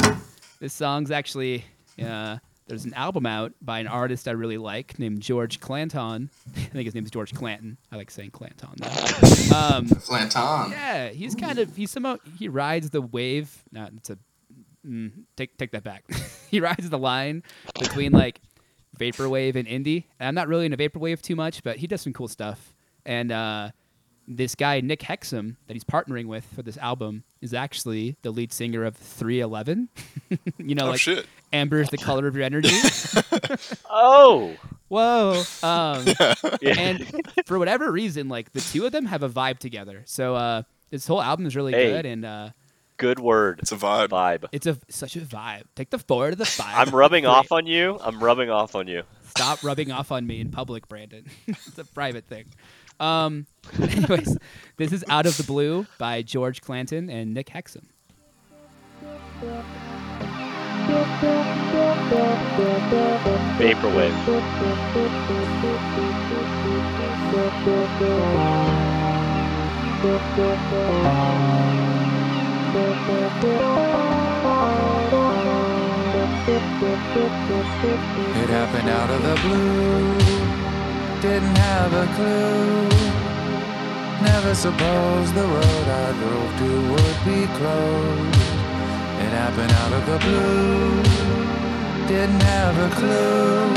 [0.61, 1.65] this song's actually
[2.01, 2.37] uh,
[2.67, 6.29] there's an album out by an artist I really like named George Clanton.
[6.55, 7.77] I think his name is George Clanton.
[7.91, 8.69] I like saying Clanton.
[8.77, 9.55] Though.
[9.55, 10.71] Um, Flanton.
[10.71, 13.63] yeah, he's kind of he's somehow he rides the wave.
[13.71, 14.17] No, it's a
[14.85, 16.03] mm, take take that back.
[16.49, 17.43] he rides the line
[17.79, 18.41] between like
[18.97, 20.05] vaporwave and indie.
[20.19, 22.73] And I'm not really into vaporwave too much, but he does some cool stuff.
[23.05, 23.71] And uh,
[24.27, 28.51] this guy Nick Hexum that he's partnering with for this album is actually the lead
[28.51, 29.89] singer of 311.
[30.57, 31.25] you know, Oh, like shit.
[31.53, 32.69] Amber's the color of your energy.
[33.89, 34.55] Oh,
[34.87, 35.43] Whoa.
[35.63, 36.05] Um,
[36.61, 36.75] Yeah.
[36.79, 40.03] And for whatever reason, like the two of them have a vibe together.
[40.05, 41.91] So uh, this whole album is really Hey.
[41.91, 42.49] good, and uh,
[42.97, 43.59] good word.
[43.61, 44.09] It's a vibe.
[44.09, 44.45] Vibe.
[44.51, 45.63] it's a such a vibe.
[45.75, 46.87] Take the four to the five.
[46.87, 47.97] I'm rubbing off on you.
[48.01, 49.03] I'm rubbing off on you.
[49.29, 51.25] Stop rubbing off on me in public, Brandon.
[51.47, 52.45] it's a private thing.
[52.99, 53.45] Um,
[53.81, 54.37] anyways,
[54.77, 57.83] this is Out of the Blue by George Clanton and Nick Hexum.
[63.57, 64.13] Vaporwave.
[78.37, 80.24] It happened out of the blue.
[81.25, 82.87] Didn't have a clue.
[84.21, 88.41] Never supposed the road I drove to would be closed.
[89.23, 91.01] It happened out of the blue.
[92.07, 93.73] Didn't have a clue.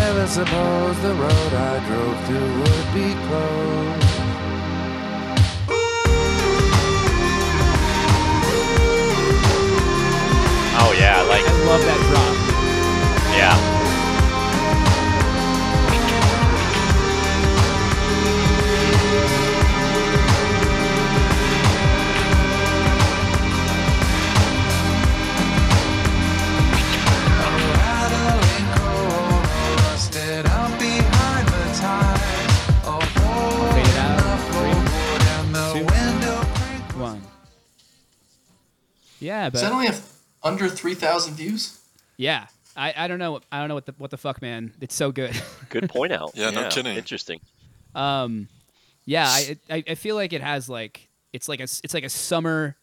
[0.00, 4.08] Never supposed the road I drove to would be closed.
[10.80, 12.34] Oh yeah, like I love that drop.
[13.36, 13.67] yeah.
[39.20, 40.04] Yeah, but Does that only have
[40.42, 41.78] under 3,000 views?
[42.16, 42.46] yeah,
[42.76, 44.72] I, I don't know I don't know what the what the fuck, man.
[44.80, 45.34] It's so good.
[45.68, 46.32] Good point out.
[46.34, 46.96] Yeah, no kidding.
[46.96, 47.40] Interesting.
[47.94, 48.48] Um,
[49.04, 52.04] yeah, I, I I feel like it has like it's like a s- it's like
[52.04, 52.76] a summer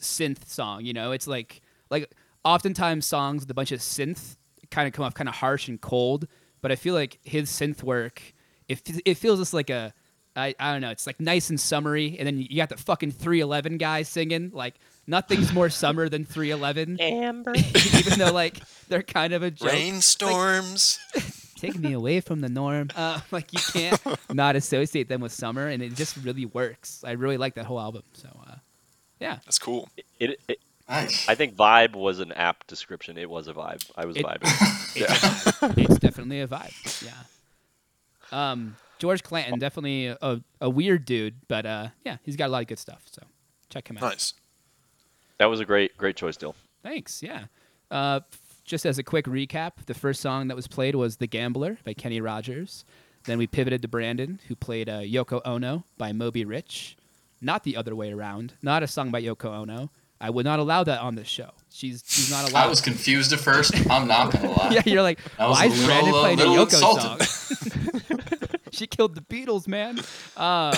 [0.00, 0.84] synth song.
[0.84, 1.60] You know, it's like
[1.90, 2.10] like
[2.44, 4.36] oftentimes songs with a bunch of synth
[4.70, 6.26] kind of come off kind of harsh and cold,
[6.62, 8.22] but I feel like his synth work
[8.68, 9.92] it it feels just like a
[10.36, 10.90] I, I don't know.
[10.90, 14.50] It's like nice and summery, and then you got the fucking 311 guy singing.
[14.54, 14.74] Like
[15.06, 17.00] nothing's more summer than 311.
[17.00, 17.54] Amber.
[17.98, 19.72] Even though like they're kind of a joke.
[19.72, 20.98] Rainstorms.
[21.56, 22.90] take me away from the norm.
[22.94, 24.00] Uh, like you can't
[24.32, 27.02] not associate them with summer, and it just really works.
[27.04, 28.02] I really like that whole album.
[28.12, 28.56] So uh,
[29.20, 29.88] yeah, That's cool.
[30.18, 31.26] It, it, Nice.
[31.30, 33.16] I think vibe was an apt description.
[33.16, 33.90] It was a vibe.
[33.96, 34.42] I was It- vibing.
[34.94, 35.78] it's, a vibe.
[35.78, 37.02] it's definitely a vibe.
[37.02, 37.12] Yeah.
[38.30, 42.52] Um, George Clanton, definitely a, a, a weird dude, but uh, yeah, he's got a
[42.52, 43.02] lot of good stuff.
[43.06, 43.22] So
[43.70, 44.02] check him out.
[44.02, 44.34] Nice.
[45.38, 46.54] That was a great, great choice, Dill.
[46.82, 47.22] Thanks.
[47.22, 47.44] Yeah.
[47.90, 48.20] Uh,
[48.64, 51.92] just as a quick recap, the first song that was played was "The Gambler" by
[51.94, 52.84] Kenny Rogers.
[53.24, 56.96] Then we pivoted to Brandon, who played uh, "Yoko Ono" by Moby Rich.
[57.40, 58.54] Not the other way around.
[58.62, 59.90] Not a song by Yoko Ono.
[60.20, 61.50] I would not allow that on this show.
[61.70, 62.64] She's she's not allowed.
[62.64, 63.74] I was confused at first.
[63.90, 64.70] I'm not gonna lie.
[64.70, 67.22] yeah, you're like, I was why a is Brandon little, uh, playing a Yoko insulted.
[67.26, 68.20] song?
[68.72, 69.98] she killed the Beatles, man.
[70.36, 70.74] Um,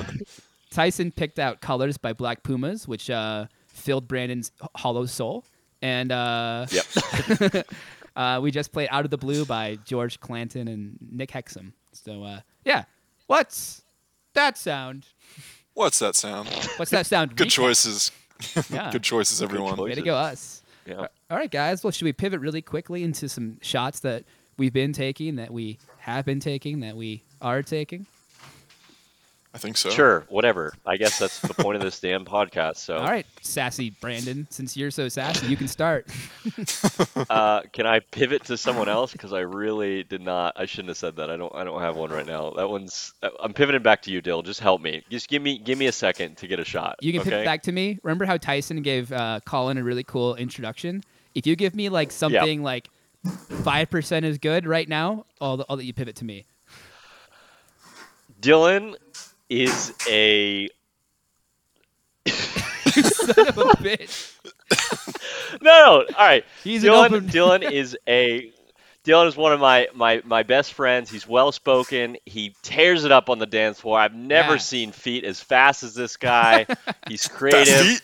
[0.70, 3.46] Tyson picked out "Colors" by Black Pumas, which uh,
[3.80, 5.44] filled Brandon's hollow soul,
[5.82, 7.66] and uh, Yep.
[8.16, 11.72] uh, we just played "Out of the Blue" by George Clanton and Nick Hexum.
[11.92, 12.84] So uh, yeah,
[13.26, 13.82] what's
[14.34, 15.06] that sound?
[15.74, 16.48] What's that sound?
[16.76, 17.36] What's that sound?
[17.36, 18.12] Good choices.
[18.70, 18.90] Yeah.
[18.90, 19.76] Good choices, everyone.
[19.76, 19.84] choice.
[19.90, 20.62] Way to go, us.
[20.86, 21.08] Yeah.
[21.30, 21.84] All right, guys.
[21.84, 24.24] Well, should we pivot really quickly into some shots that
[24.56, 28.06] we've been taking, that we have been taking, that we are taking?
[29.52, 29.90] I think so.
[29.90, 30.72] Sure, whatever.
[30.86, 32.76] I guess that's the point of this damn podcast.
[32.76, 34.46] So, All right, sassy Brandon.
[34.48, 36.06] Since you're so sassy, you can start.
[37.30, 39.10] uh, can I pivot to someone else?
[39.10, 40.52] Because I really did not.
[40.54, 41.30] I shouldn't have said that.
[41.30, 41.52] I don't.
[41.52, 42.50] I don't have one right now.
[42.50, 43.12] That one's.
[43.40, 44.42] I'm pivoting back to you, Dill.
[44.42, 45.02] Just help me.
[45.10, 45.58] Just give me.
[45.58, 46.96] Give me a second to get a shot.
[47.00, 47.30] You can okay?
[47.30, 47.98] pivot back to me.
[48.04, 51.02] Remember how Tyson gave uh, Collin a really cool introduction?
[51.34, 52.88] If you give me like something like
[53.64, 56.46] five percent is good right now, I'll, I'll let you pivot to me.
[58.40, 58.96] Dillon
[59.50, 60.68] is a.
[62.28, 64.34] Son of a bitch.
[65.62, 66.04] No, no.
[66.16, 66.44] All right.
[66.64, 67.12] He's Dillon.
[67.14, 68.52] open- Dillon is a.
[69.02, 71.10] Dillon is one of my, my, my best friends.
[71.10, 72.18] He's well spoken.
[72.26, 73.98] He tears it up on the dance floor.
[73.98, 74.58] I've never Yeah.
[74.58, 76.66] seen feet as fast as this guy.
[77.08, 78.02] He's creative.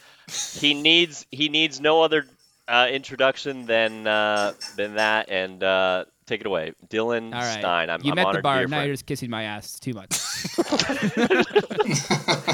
[0.55, 2.25] He needs he needs no other
[2.67, 5.29] uh, introduction than uh, than that.
[5.29, 7.59] And uh, take it away, Dillon All right.
[7.61, 7.91] Stein.
[7.91, 8.59] I'm, you I'm met honored the bar.
[8.61, 8.87] your Now friend.
[8.89, 9.67] you're just kissing my ass.
[9.67, 10.11] It's too much.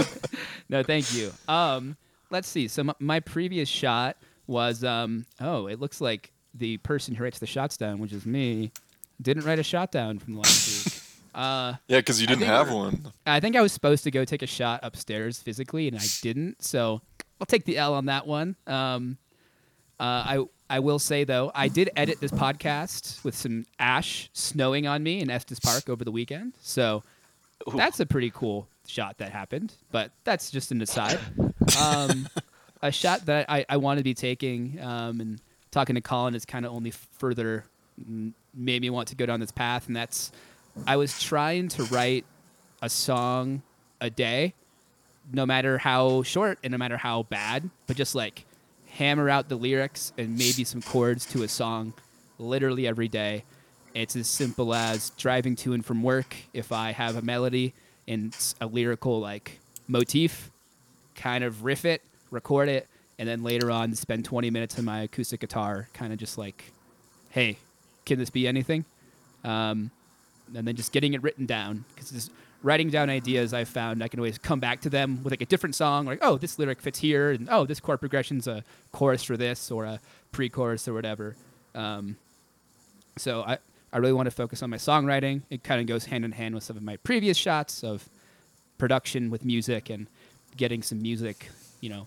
[0.69, 1.33] no, thank you.
[1.49, 1.97] Um,
[2.31, 2.69] let's see.
[2.69, 4.17] So my, my previous shot
[4.47, 5.27] was um.
[5.41, 8.73] Oh, it looks like the person who writes the shots down, which is me,
[9.21, 10.99] didn't write a shot down from last week.
[11.35, 13.11] Uh, Yeah, because you didn't have one.
[13.25, 16.63] I think I was supposed to go take a shot upstairs physically, and I didn't.
[16.63, 17.01] So
[17.41, 18.55] I'll take the L on that one.
[18.67, 19.17] Um,
[19.99, 24.87] uh, I I will say though, I did edit this podcast with some ash snowing
[24.87, 26.55] on me in Estes Park over the weekend.
[26.63, 27.03] So
[27.77, 29.75] that's a pretty cool shot that happened.
[29.91, 31.21] But that's just an aside.
[31.79, 32.27] Um,
[32.81, 36.47] a shot that I, I want to be taking um, and talking to Collin is
[36.47, 37.65] kind of only further
[38.55, 40.33] made me want to go down this path, and that's
[40.87, 42.25] I was trying to write
[42.81, 43.61] a song
[44.01, 44.55] a day,
[45.33, 48.47] no matter how short and no matter how bad, but just like
[48.97, 51.95] hammer out the lyrics and maybe some chords to a song
[52.39, 53.45] literally every day.
[53.95, 56.37] It's as simple as driving to and from work.
[56.53, 57.75] If I have a melody
[58.07, 60.51] and a lyrical like motif,
[61.15, 62.89] kind of riff it, record it,
[63.19, 66.65] and then later on spend 20 minutes on my acoustic guitar, kind of just like,
[67.31, 67.59] hey,
[68.05, 68.85] can this be anything?
[69.45, 69.91] Um,
[70.55, 72.31] and then just getting it written down because
[72.63, 75.47] writing down ideas I found I can always come back to them with like a
[75.47, 79.23] different song, like oh this lyric fits here, and oh this chord progression's a chorus
[79.23, 80.01] for this or a
[80.31, 81.37] pre-chorus or whatever.
[81.75, 82.17] Um,
[83.17, 83.59] so I
[83.93, 85.43] I really want to focus on my songwriting.
[85.51, 88.09] It kind of goes hand in hand with some of my previous shots of
[88.79, 90.07] production with music and
[90.57, 91.51] getting some music,
[91.81, 92.07] you know,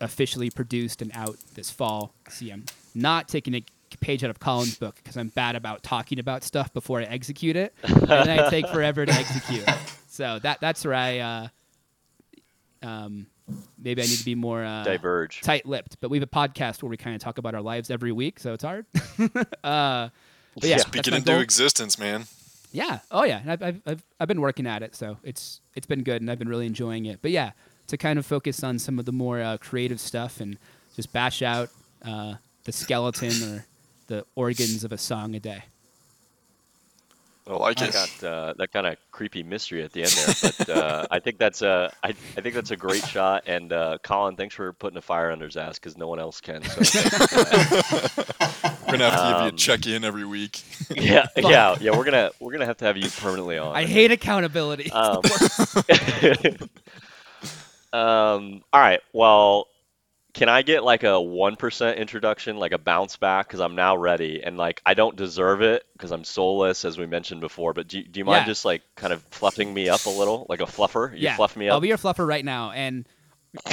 [0.00, 2.12] officially produced and out this fall.
[2.28, 3.64] See, I'm not taking a
[4.00, 7.56] page out of Collin's book because I'm bad about talking about stuff before I execute
[7.56, 9.64] it, and then I take forever to execute.
[10.08, 11.48] So that that's where I uh,
[12.82, 13.26] um,
[13.78, 15.40] maybe I need to be more uh, Diverge.
[15.42, 15.98] tight-lipped.
[16.00, 18.38] But we have a podcast where we kind of talk about our lives every week,
[18.40, 18.86] so it's hard.
[19.64, 20.08] uh,
[20.54, 21.40] but yeah, Speak it into goal.
[21.40, 22.24] existence, man.
[22.72, 23.00] Yeah.
[23.10, 23.42] Oh yeah.
[23.46, 26.38] I've, I've, I've, I've been working at it, so it's it's been good, and I've
[26.38, 27.20] been really enjoying it.
[27.22, 27.52] But yeah,
[27.88, 30.58] to kind of focus on some of the more uh, creative stuff and
[30.96, 31.68] just bash out
[32.04, 32.34] uh,
[32.64, 33.66] the skeleton or
[34.12, 35.64] the organs of a song a day.
[37.46, 37.92] I like I it.
[37.92, 41.38] got uh, that kind of creepy mystery at the end there, but uh, I think
[41.38, 43.44] that's a I, I think that's a great shot.
[43.46, 46.40] And uh, Collin, thanks for putting a fire under his ass because no one else
[46.42, 46.62] can.
[46.62, 48.78] So thanks for that.
[48.86, 50.62] We're gonna have to give you a Um, check in every week.
[50.94, 51.96] yeah, yeah, yeah.
[51.96, 53.74] We're gonna we're gonna have to have you permanently on.
[53.74, 54.92] I hate accountability.
[54.92, 55.16] Um,
[57.92, 59.00] um, all right.
[59.14, 59.66] Well,
[60.34, 63.96] can I get like a one percent introduction, like a bounce back, because I'm now
[63.96, 67.72] ready, and like I don't deserve it because I'm soulless, as we mentioned before.
[67.74, 68.46] But do you, do you mind Yeah.
[68.46, 71.12] just like kind of fluffing me up a little, like a fluffer?
[71.12, 71.36] You yeah.
[71.36, 71.74] fluff me up?
[71.74, 73.06] I'll be your fluffer right now, and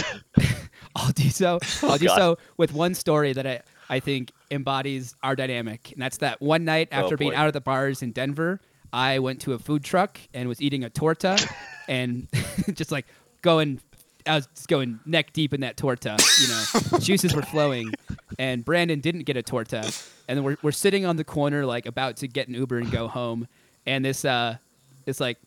[0.95, 1.59] I'll do so.
[1.83, 2.17] Oh, I'll do God.
[2.17, 6.65] so with one story that I I think embodies our dynamic, and that's that one
[6.65, 8.59] night Oh, after being out at the bars in Denver,
[8.91, 11.37] I went to a food truck and was eating a torta,
[11.87, 12.27] and
[12.73, 13.05] just like
[13.41, 13.79] going.
[14.29, 17.93] I was just going neck deep in that torta, you know, juices were flowing,
[18.37, 19.91] and Brandon didn't get a torta,
[20.27, 22.91] and then we're, we're sitting on the corner like about to get an Uber and
[22.91, 23.47] go home,
[23.85, 24.57] and this uh,
[25.05, 25.37] this like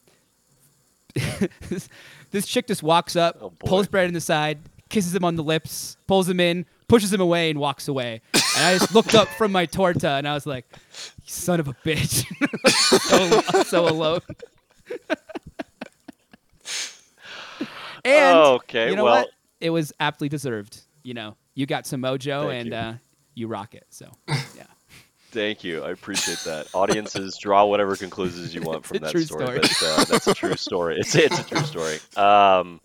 [1.69, 1.89] this,
[2.31, 4.59] this chick just walks up, Oh, pulls Brandon aside,
[4.89, 8.21] kisses him on the lips, pulls him in, pushes him away, and walks away.
[8.35, 10.67] And I just looked up from my torta and I was like,
[11.27, 12.25] son of a bitch!"
[13.53, 14.21] so, so alone.
[18.05, 19.31] And Okay, you know well- what?
[19.61, 20.81] It was aptly deserved.
[21.05, 22.75] You know, you got some mojo and you.
[22.75, 22.95] Uh,
[23.35, 23.87] you rock it.
[23.91, 24.67] So yeah.
[25.31, 25.83] Thank you.
[25.83, 26.69] I appreciate that.
[26.75, 29.61] Audiences draw whatever conclusions you want from that story, story.
[29.61, 30.99] but uh, that's a true story.
[30.99, 31.99] It's it's a true story.
[32.17, 32.81] Um,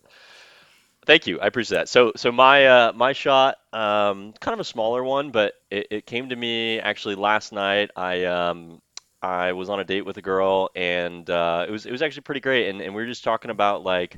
[1.04, 1.40] thank you.
[1.40, 1.88] I appreciate that.
[1.88, 6.06] So so my uh, my shot, um, kind of a smaller one, but it, it
[6.06, 7.90] came to me actually last night.
[7.96, 8.80] I um,
[9.20, 12.22] I was on a date with a girl, and uh, it was it was actually
[12.22, 14.16] pretty great, and, and we were just talking about like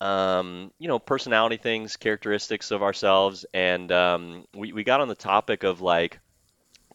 [0.00, 5.14] um, you know, personality things, characteristics of ourselves, and um, we we got on the
[5.14, 6.20] topic of like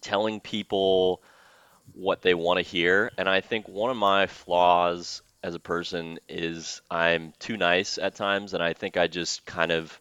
[0.01, 1.21] telling people
[1.93, 3.11] what they want to hear.
[3.17, 8.15] And I think one of my flaws as a person is I'm too nice at
[8.15, 9.99] times, and I think I just kind of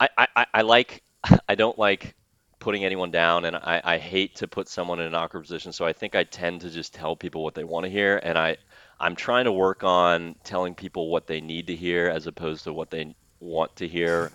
[0.00, 1.02] I, I, I- like
[1.48, 2.14] I don't like
[2.58, 5.72] putting anyone down, and I, I hate to put someone in an awkward position.
[5.72, 8.36] So I think I tend to just tell people what they want to hear, and
[8.38, 8.56] I
[9.00, 12.72] I'm trying to work on telling people what they need to hear as opposed to
[12.72, 14.32] what they want to hear.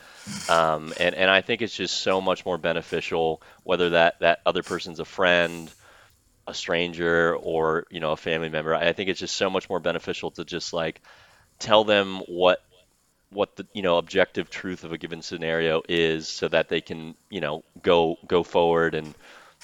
[0.47, 4.63] Um, and, and I think it's just so much more beneficial, whether that, that other
[4.63, 5.71] person's a friend,
[6.47, 8.73] a stranger, or, you know, a family member.
[8.73, 11.01] I think it's just so much more beneficial to just like
[11.59, 12.63] tell them what
[13.29, 17.15] what the you know objective truth of a given scenario is so that they can
[17.29, 19.13] you know go go forward and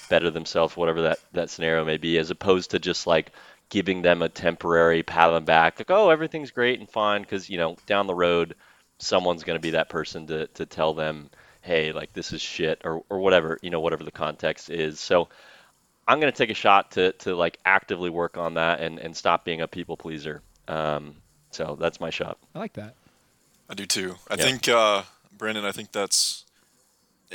[0.08, 3.30] better themselves whatever that that scenario may be as opposed to just like
[3.70, 7.48] giving them a temporary pat on the back like oh everything's great and fine because
[7.50, 8.54] you know down the road
[8.98, 11.30] someone's going to be that person to to tell them
[11.62, 15.28] hey like this is shit or or whatever you know whatever the context is so
[16.08, 19.44] I'm gonna take a shot to to like actively work on that and and stop
[19.44, 20.42] being a people pleaser.
[20.66, 21.14] Um,
[21.52, 22.38] so that's my shot.
[22.54, 22.94] I like that.
[23.68, 24.16] I do too.
[24.28, 24.44] I Yeah.
[24.44, 25.02] think, uh,
[25.36, 26.44] Brandon, I think that's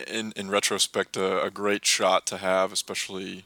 [0.08, 3.46] in in retrospect a, a great shot to have, especially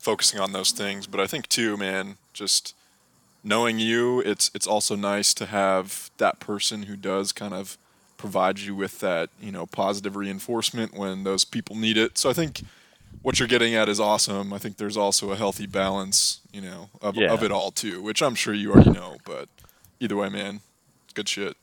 [0.00, 1.06] focusing on those things.
[1.06, 2.74] But I think too, man, just
[3.44, 7.78] knowing you, it's it's also nice to have that person who does kind of
[8.16, 12.18] provide you with that, you know, positive reinforcement when those people need it.
[12.18, 12.62] So I think
[13.22, 14.52] what you're getting at is awesome.
[14.52, 17.32] I think there's also a healthy balance, you know, of, Yeah.
[17.32, 19.16] of it all too, which I'm sure you already know.
[19.24, 19.48] But
[20.00, 20.60] either way, man,
[21.14, 21.56] good shit.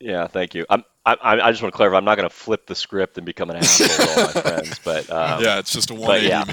[0.00, 0.66] Yeah, thank you.
[0.68, 1.96] I'm, I, I I just want to clarify.
[1.96, 4.78] I'm not going to flip the script and become an asshole to all my friends,
[4.84, 6.44] but um, Yeah, it's just a but 180, yeah.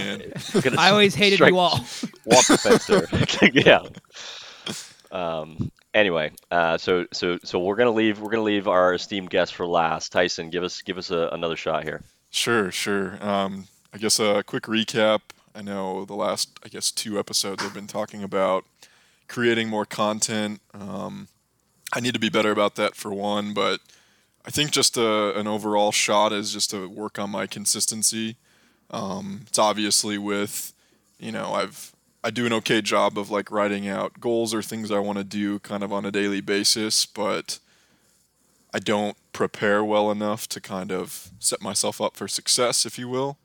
[0.64, 0.78] man.
[0.80, 1.78] I always hated strike- you all.
[2.26, 3.08] Walk the fence there.
[3.54, 3.82] yeah.
[5.12, 5.72] Um.
[5.94, 9.66] Anyway, uh, so so so we're gonna leave we're gonna leave our esteemed guest for
[9.68, 10.12] last.
[10.12, 12.02] Tyson, give us give us a, another shot here.
[12.32, 13.18] Sure, sure.
[13.22, 15.20] Um, I guess a quick recap.
[15.56, 18.66] I know the last, I guess, two episodes I've been talking about
[19.28, 20.62] creating more content.
[20.74, 21.28] Um,
[21.94, 23.80] I need to be better about that for one, but
[24.46, 28.36] I think just a, an overall shot is just to work on my consistency.
[28.92, 30.74] Um, it's obviously with,
[31.20, 31.94] you know, I've
[32.26, 35.26] I do an okay job of like writing out goals or things I want to
[35.26, 37.60] do kind of on a daily basis, but
[38.74, 43.10] I don't prepare well enough to kind of set myself up for success, if you
[43.10, 43.38] will.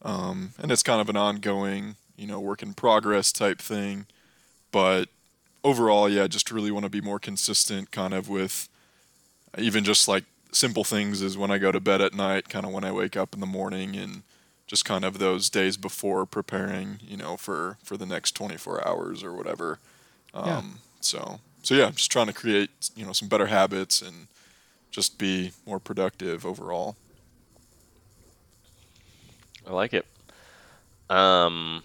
[0.00, 4.06] Um, and it's kind of an ongoing, you know, work in progress type thing.
[4.72, 5.10] But
[5.62, 8.68] overall, yeah, just really want to be more consistent kind of with
[9.58, 10.24] even just like
[10.54, 13.16] simple things is when I go to bed at night, kind of when I wake
[13.16, 14.22] up in the morning and
[14.66, 19.22] just kind of those days before preparing, you know, for, for the next 24 hours
[19.24, 19.80] or whatever.
[20.34, 20.62] Um, Yeah.
[21.00, 24.28] So, so yeah, I'm just trying to create, you know, some better habits and
[24.90, 26.96] just be more productive overall.
[29.66, 30.06] I like it.
[31.10, 31.82] Um,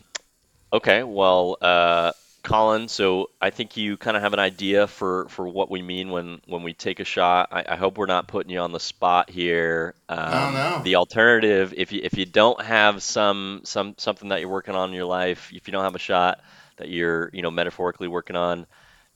[0.74, 2.14] okay, well, uh,
[2.44, 6.10] Collin, so I think you kind of have an idea for, for what we mean
[6.10, 7.50] when, when we take a shot.
[7.52, 9.94] I, I hope we're not putting you on the spot here.
[10.08, 10.82] Um, no.
[10.84, 14.90] The alternative, if you if you don't have some some something that you're working on
[14.90, 16.42] in your life, if you don't have a shot
[16.78, 18.66] that you're you know metaphorically working on,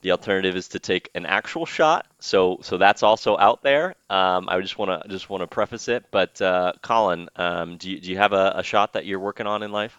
[0.02, 2.06] the alternative is to take an actual shot.
[2.20, 3.94] So so that's also out there.
[4.10, 6.04] Um, I just want to just want to preface it.
[6.10, 9.46] But uh, Collin, um, do you, do you have a, a shot that you're working
[9.46, 9.98] on in life?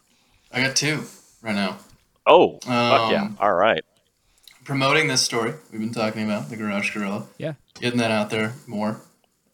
[0.51, 1.03] I got two
[1.41, 1.77] right now.
[2.25, 3.21] Oh, fuck yeah!
[3.23, 3.83] Um, All right.
[4.63, 7.27] Promoting this story we've been talking about, the Garage Guerrilla.
[7.37, 7.53] Yeah.
[7.79, 8.99] Getting that out there more.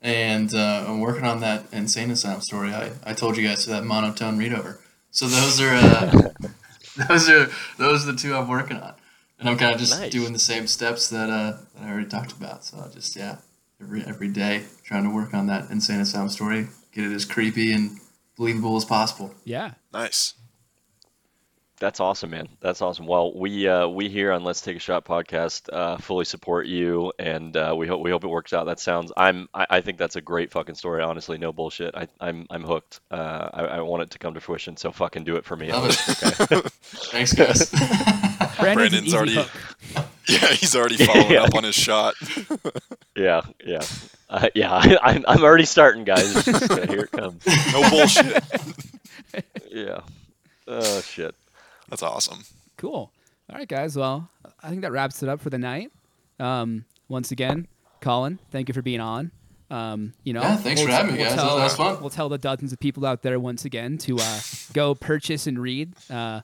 [0.02, 2.74] And uh, I'm working on that Insane Asylum story.
[2.74, 4.78] I, I told you guys that monotone readover.
[5.12, 6.30] So those are uh,
[7.08, 8.94] those are those are the two I'm working on.
[9.40, 10.12] And I'm kind of just Nice.
[10.12, 12.64] doing the same steps that, uh, that I already talked about.
[12.64, 13.38] So I just yeah,
[13.82, 17.74] every every day trying to work on that Insane Asylum story, get it as creepy
[17.74, 18.00] and
[18.38, 19.36] believable as possible.
[19.44, 19.74] Yeah.
[19.92, 20.36] Nice.
[21.82, 22.48] That's awesome, man.
[22.60, 23.08] That's awesome.
[23.08, 27.12] Well, we uh, we here on Let's Take a Shot podcast uh, fully support you,
[27.18, 28.66] and uh, we hope we hope it works out.
[28.68, 29.12] That sounds.
[29.18, 29.50] I'm.
[29.52, 31.02] I, I think that's a great fucking story.
[31.02, 31.96] Honestly, no bullshit.
[31.96, 33.00] I, I'm I'm hooked.
[33.10, 34.78] Uh, I, I want it to come to fruition.
[34.78, 35.72] So fucking do it for me.
[35.72, 36.62] Love Okay.
[36.84, 37.72] Thanks, guys.
[38.60, 39.50] Brandon's, Brandon's already- hook.
[40.28, 41.42] Yeah, he's already following Yeah.
[41.44, 42.14] up on his shot.
[43.18, 43.82] Yeah, yeah,
[44.30, 44.72] uh, yeah.
[44.72, 46.36] I, I'm I'm already starting, guys.
[46.36, 47.44] It's just, here it comes.
[47.74, 48.44] No bullshit.
[49.72, 50.02] Yeah.
[50.68, 51.34] Oh shit.
[51.92, 52.40] That's awesome.
[52.78, 53.12] Cool.
[53.50, 53.96] All right, guys.
[53.96, 54.30] Well,
[54.64, 55.92] I think that wraps it up for the night.
[56.40, 57.68] Um, once again,
[58.00, 59.30] Collin, thank you for being on.
[59.70, 61.38] Um, you know, Yeah, thanks for we'll- having me, we'll guys.
[61.38, 62.02] Tell, That was fun.
[62.02, 64.40] We'll tell the dozens of people out there once again to uh,
[64.74, 65.94] go purchase and read.
[66.10, 66.42] Uh,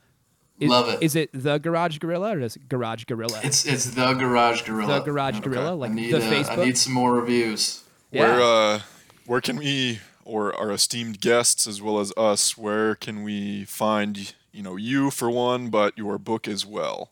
[0.59, 1.01] is, Love it.
[1.03, 3.39] Is it the Garage Guerrilla or is it Garage Guerrilla?
[3.43, 4.99] It's it's the Garage Guerrilla.
[4.99, 7.83] The Garage Guerrilla, like I need, the uh, I need some more reviews.
[8.11, 8.79] Where uh,
[9.25, 14.33] where can we or our esteemed guests as well as us, where can we find
[14.51, 17.11] you know you for one, but your book as well?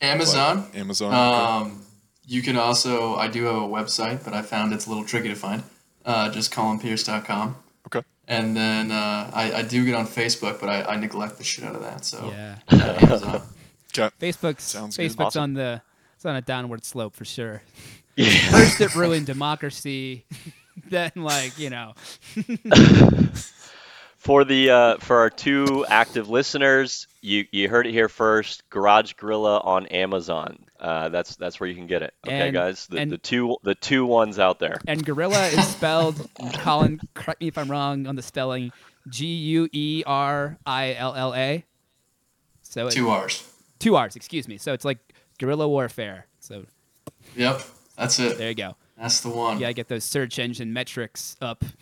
[0.00, 0.58] Amazon.
[0.64, 1.08] Like Amazon.
[1.08, 1.70] okay.
[1.70, 1.82] Um,
[2.26, 5.28] you can also I do have a website, but I found it's a little tricky
[5.28, 5.62] to find.
[6.04, 7.56] Uh, just collinpearce.com.
[7.86, 8.02] Okay.
[8.26, 11.64] And then uh, I, I do get on Facebook, but I, I neglect the shit
[11.64, 12.04] out of that.
[12.04, 12.56] So Yeah.
[12.70, 13.42] uh, Amazon.
[13.98, 14.10] Okay.
[14.20, 15.10] Facebook's Sounds good.
[15.10, 15.42] Facebook's Awesome.
[15.44, 15.82] on the
[16.14, 17.62] it's on a downward slope for sure.
[18.16, 18.28] Yeah.
[18.50, 20.26] First it ruined democracy,
[20.90, 21.94] then like you know.
[24.18, 28.68] For the uh, for our two active listeners, you you heard it here first.
[28.68, 30.58] Garage Guerrilla on Amazon.
[30.78, 32.12] Uh, that's that's where you can get it.
[32.26, 32.86] Okay, And- guys.
[32.88, 34.80] The, and- the two the two ones out there.
[34.88, 38.72] And guerrilla is spelled, Collin, correct me if I'm wrong on the spelling,
[39.08, 41.64] G U E R I L L A.
[42.62, 43.48] So it- Two R's.
[43.78, 44.56] Two R's, excuse me.
[44.58, 44.98] So it's like
[45.38, 46.26] guerrilla warfare.
[46.40, 46.64] So
[47.36, 47.62] Yep.
[47.96, 48.36] That's it.
[48.36, 48.74] there you go.
[48.96, 49.54] That's the one.
[49.54, 51.64] You gotta get those search engine metrics up.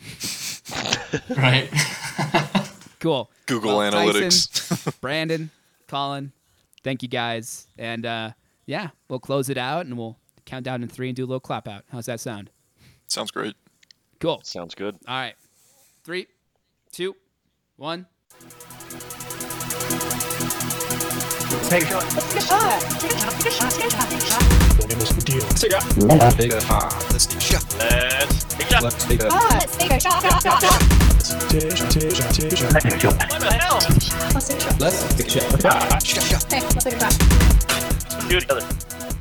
[1.29, 1.69] Right.
[2.99, 3.29] Cool.
[3.45, 4.99] Google Well, Analytics.
[5.01, 5.51] Brandon,
[5.87, 6.31] Collin,
[6.83, 7.67] thank you guys.
[7.77, 8.31] And uh,
[8.65, 11.39] yeah, we'll close it out and we'll count down in three and do a little
[11.39, 11.83] clap out.
[11.91, 12.49] How's that sound?
[13.05, 13.55] Sounds great.
[14.19, 14.41] Cool.
[14.43, 14.95] Sounds good.
[15.07, 15.35] All right.
[16.03, 16.25] Three,
[16.91, 17.15] two,
[17.75, 18.07] one.
[21.69, 22.03] Take a shot.
[22.09, 22.81] Take a shot.
[22.99, 23.31] Take a shot.
[23.39, 24.09] Take a shot.
[24.09, 24.66] Take a shot.
[24.77, 25.25] Take a shot.
[25.25, 25.41] Deal.
[25.41, 25.79] Take a
[26.31, 26.93] take shot.
[27.11, 27.65] Let's take a shot.
[27.79, 28.83] Let's take a shot.
[28.83, 30.21] Let's take a Let's take a shot.
[30.21, 30.61] Take a shot.
[31.49, 31.91] Take a shot.
[31.91, 32.73] Take a shot.
[32.81, 33.17] Take a shot.
[34.33, 34.79] Let's take a shot.
[34.79, 35.61] let's take a shot.
[35.61, 36.03] Shot.
[36.05, 36.45] Shot.
[36.51, 38.29] Let's take a shot.
[38.29, 39.16] Do it together.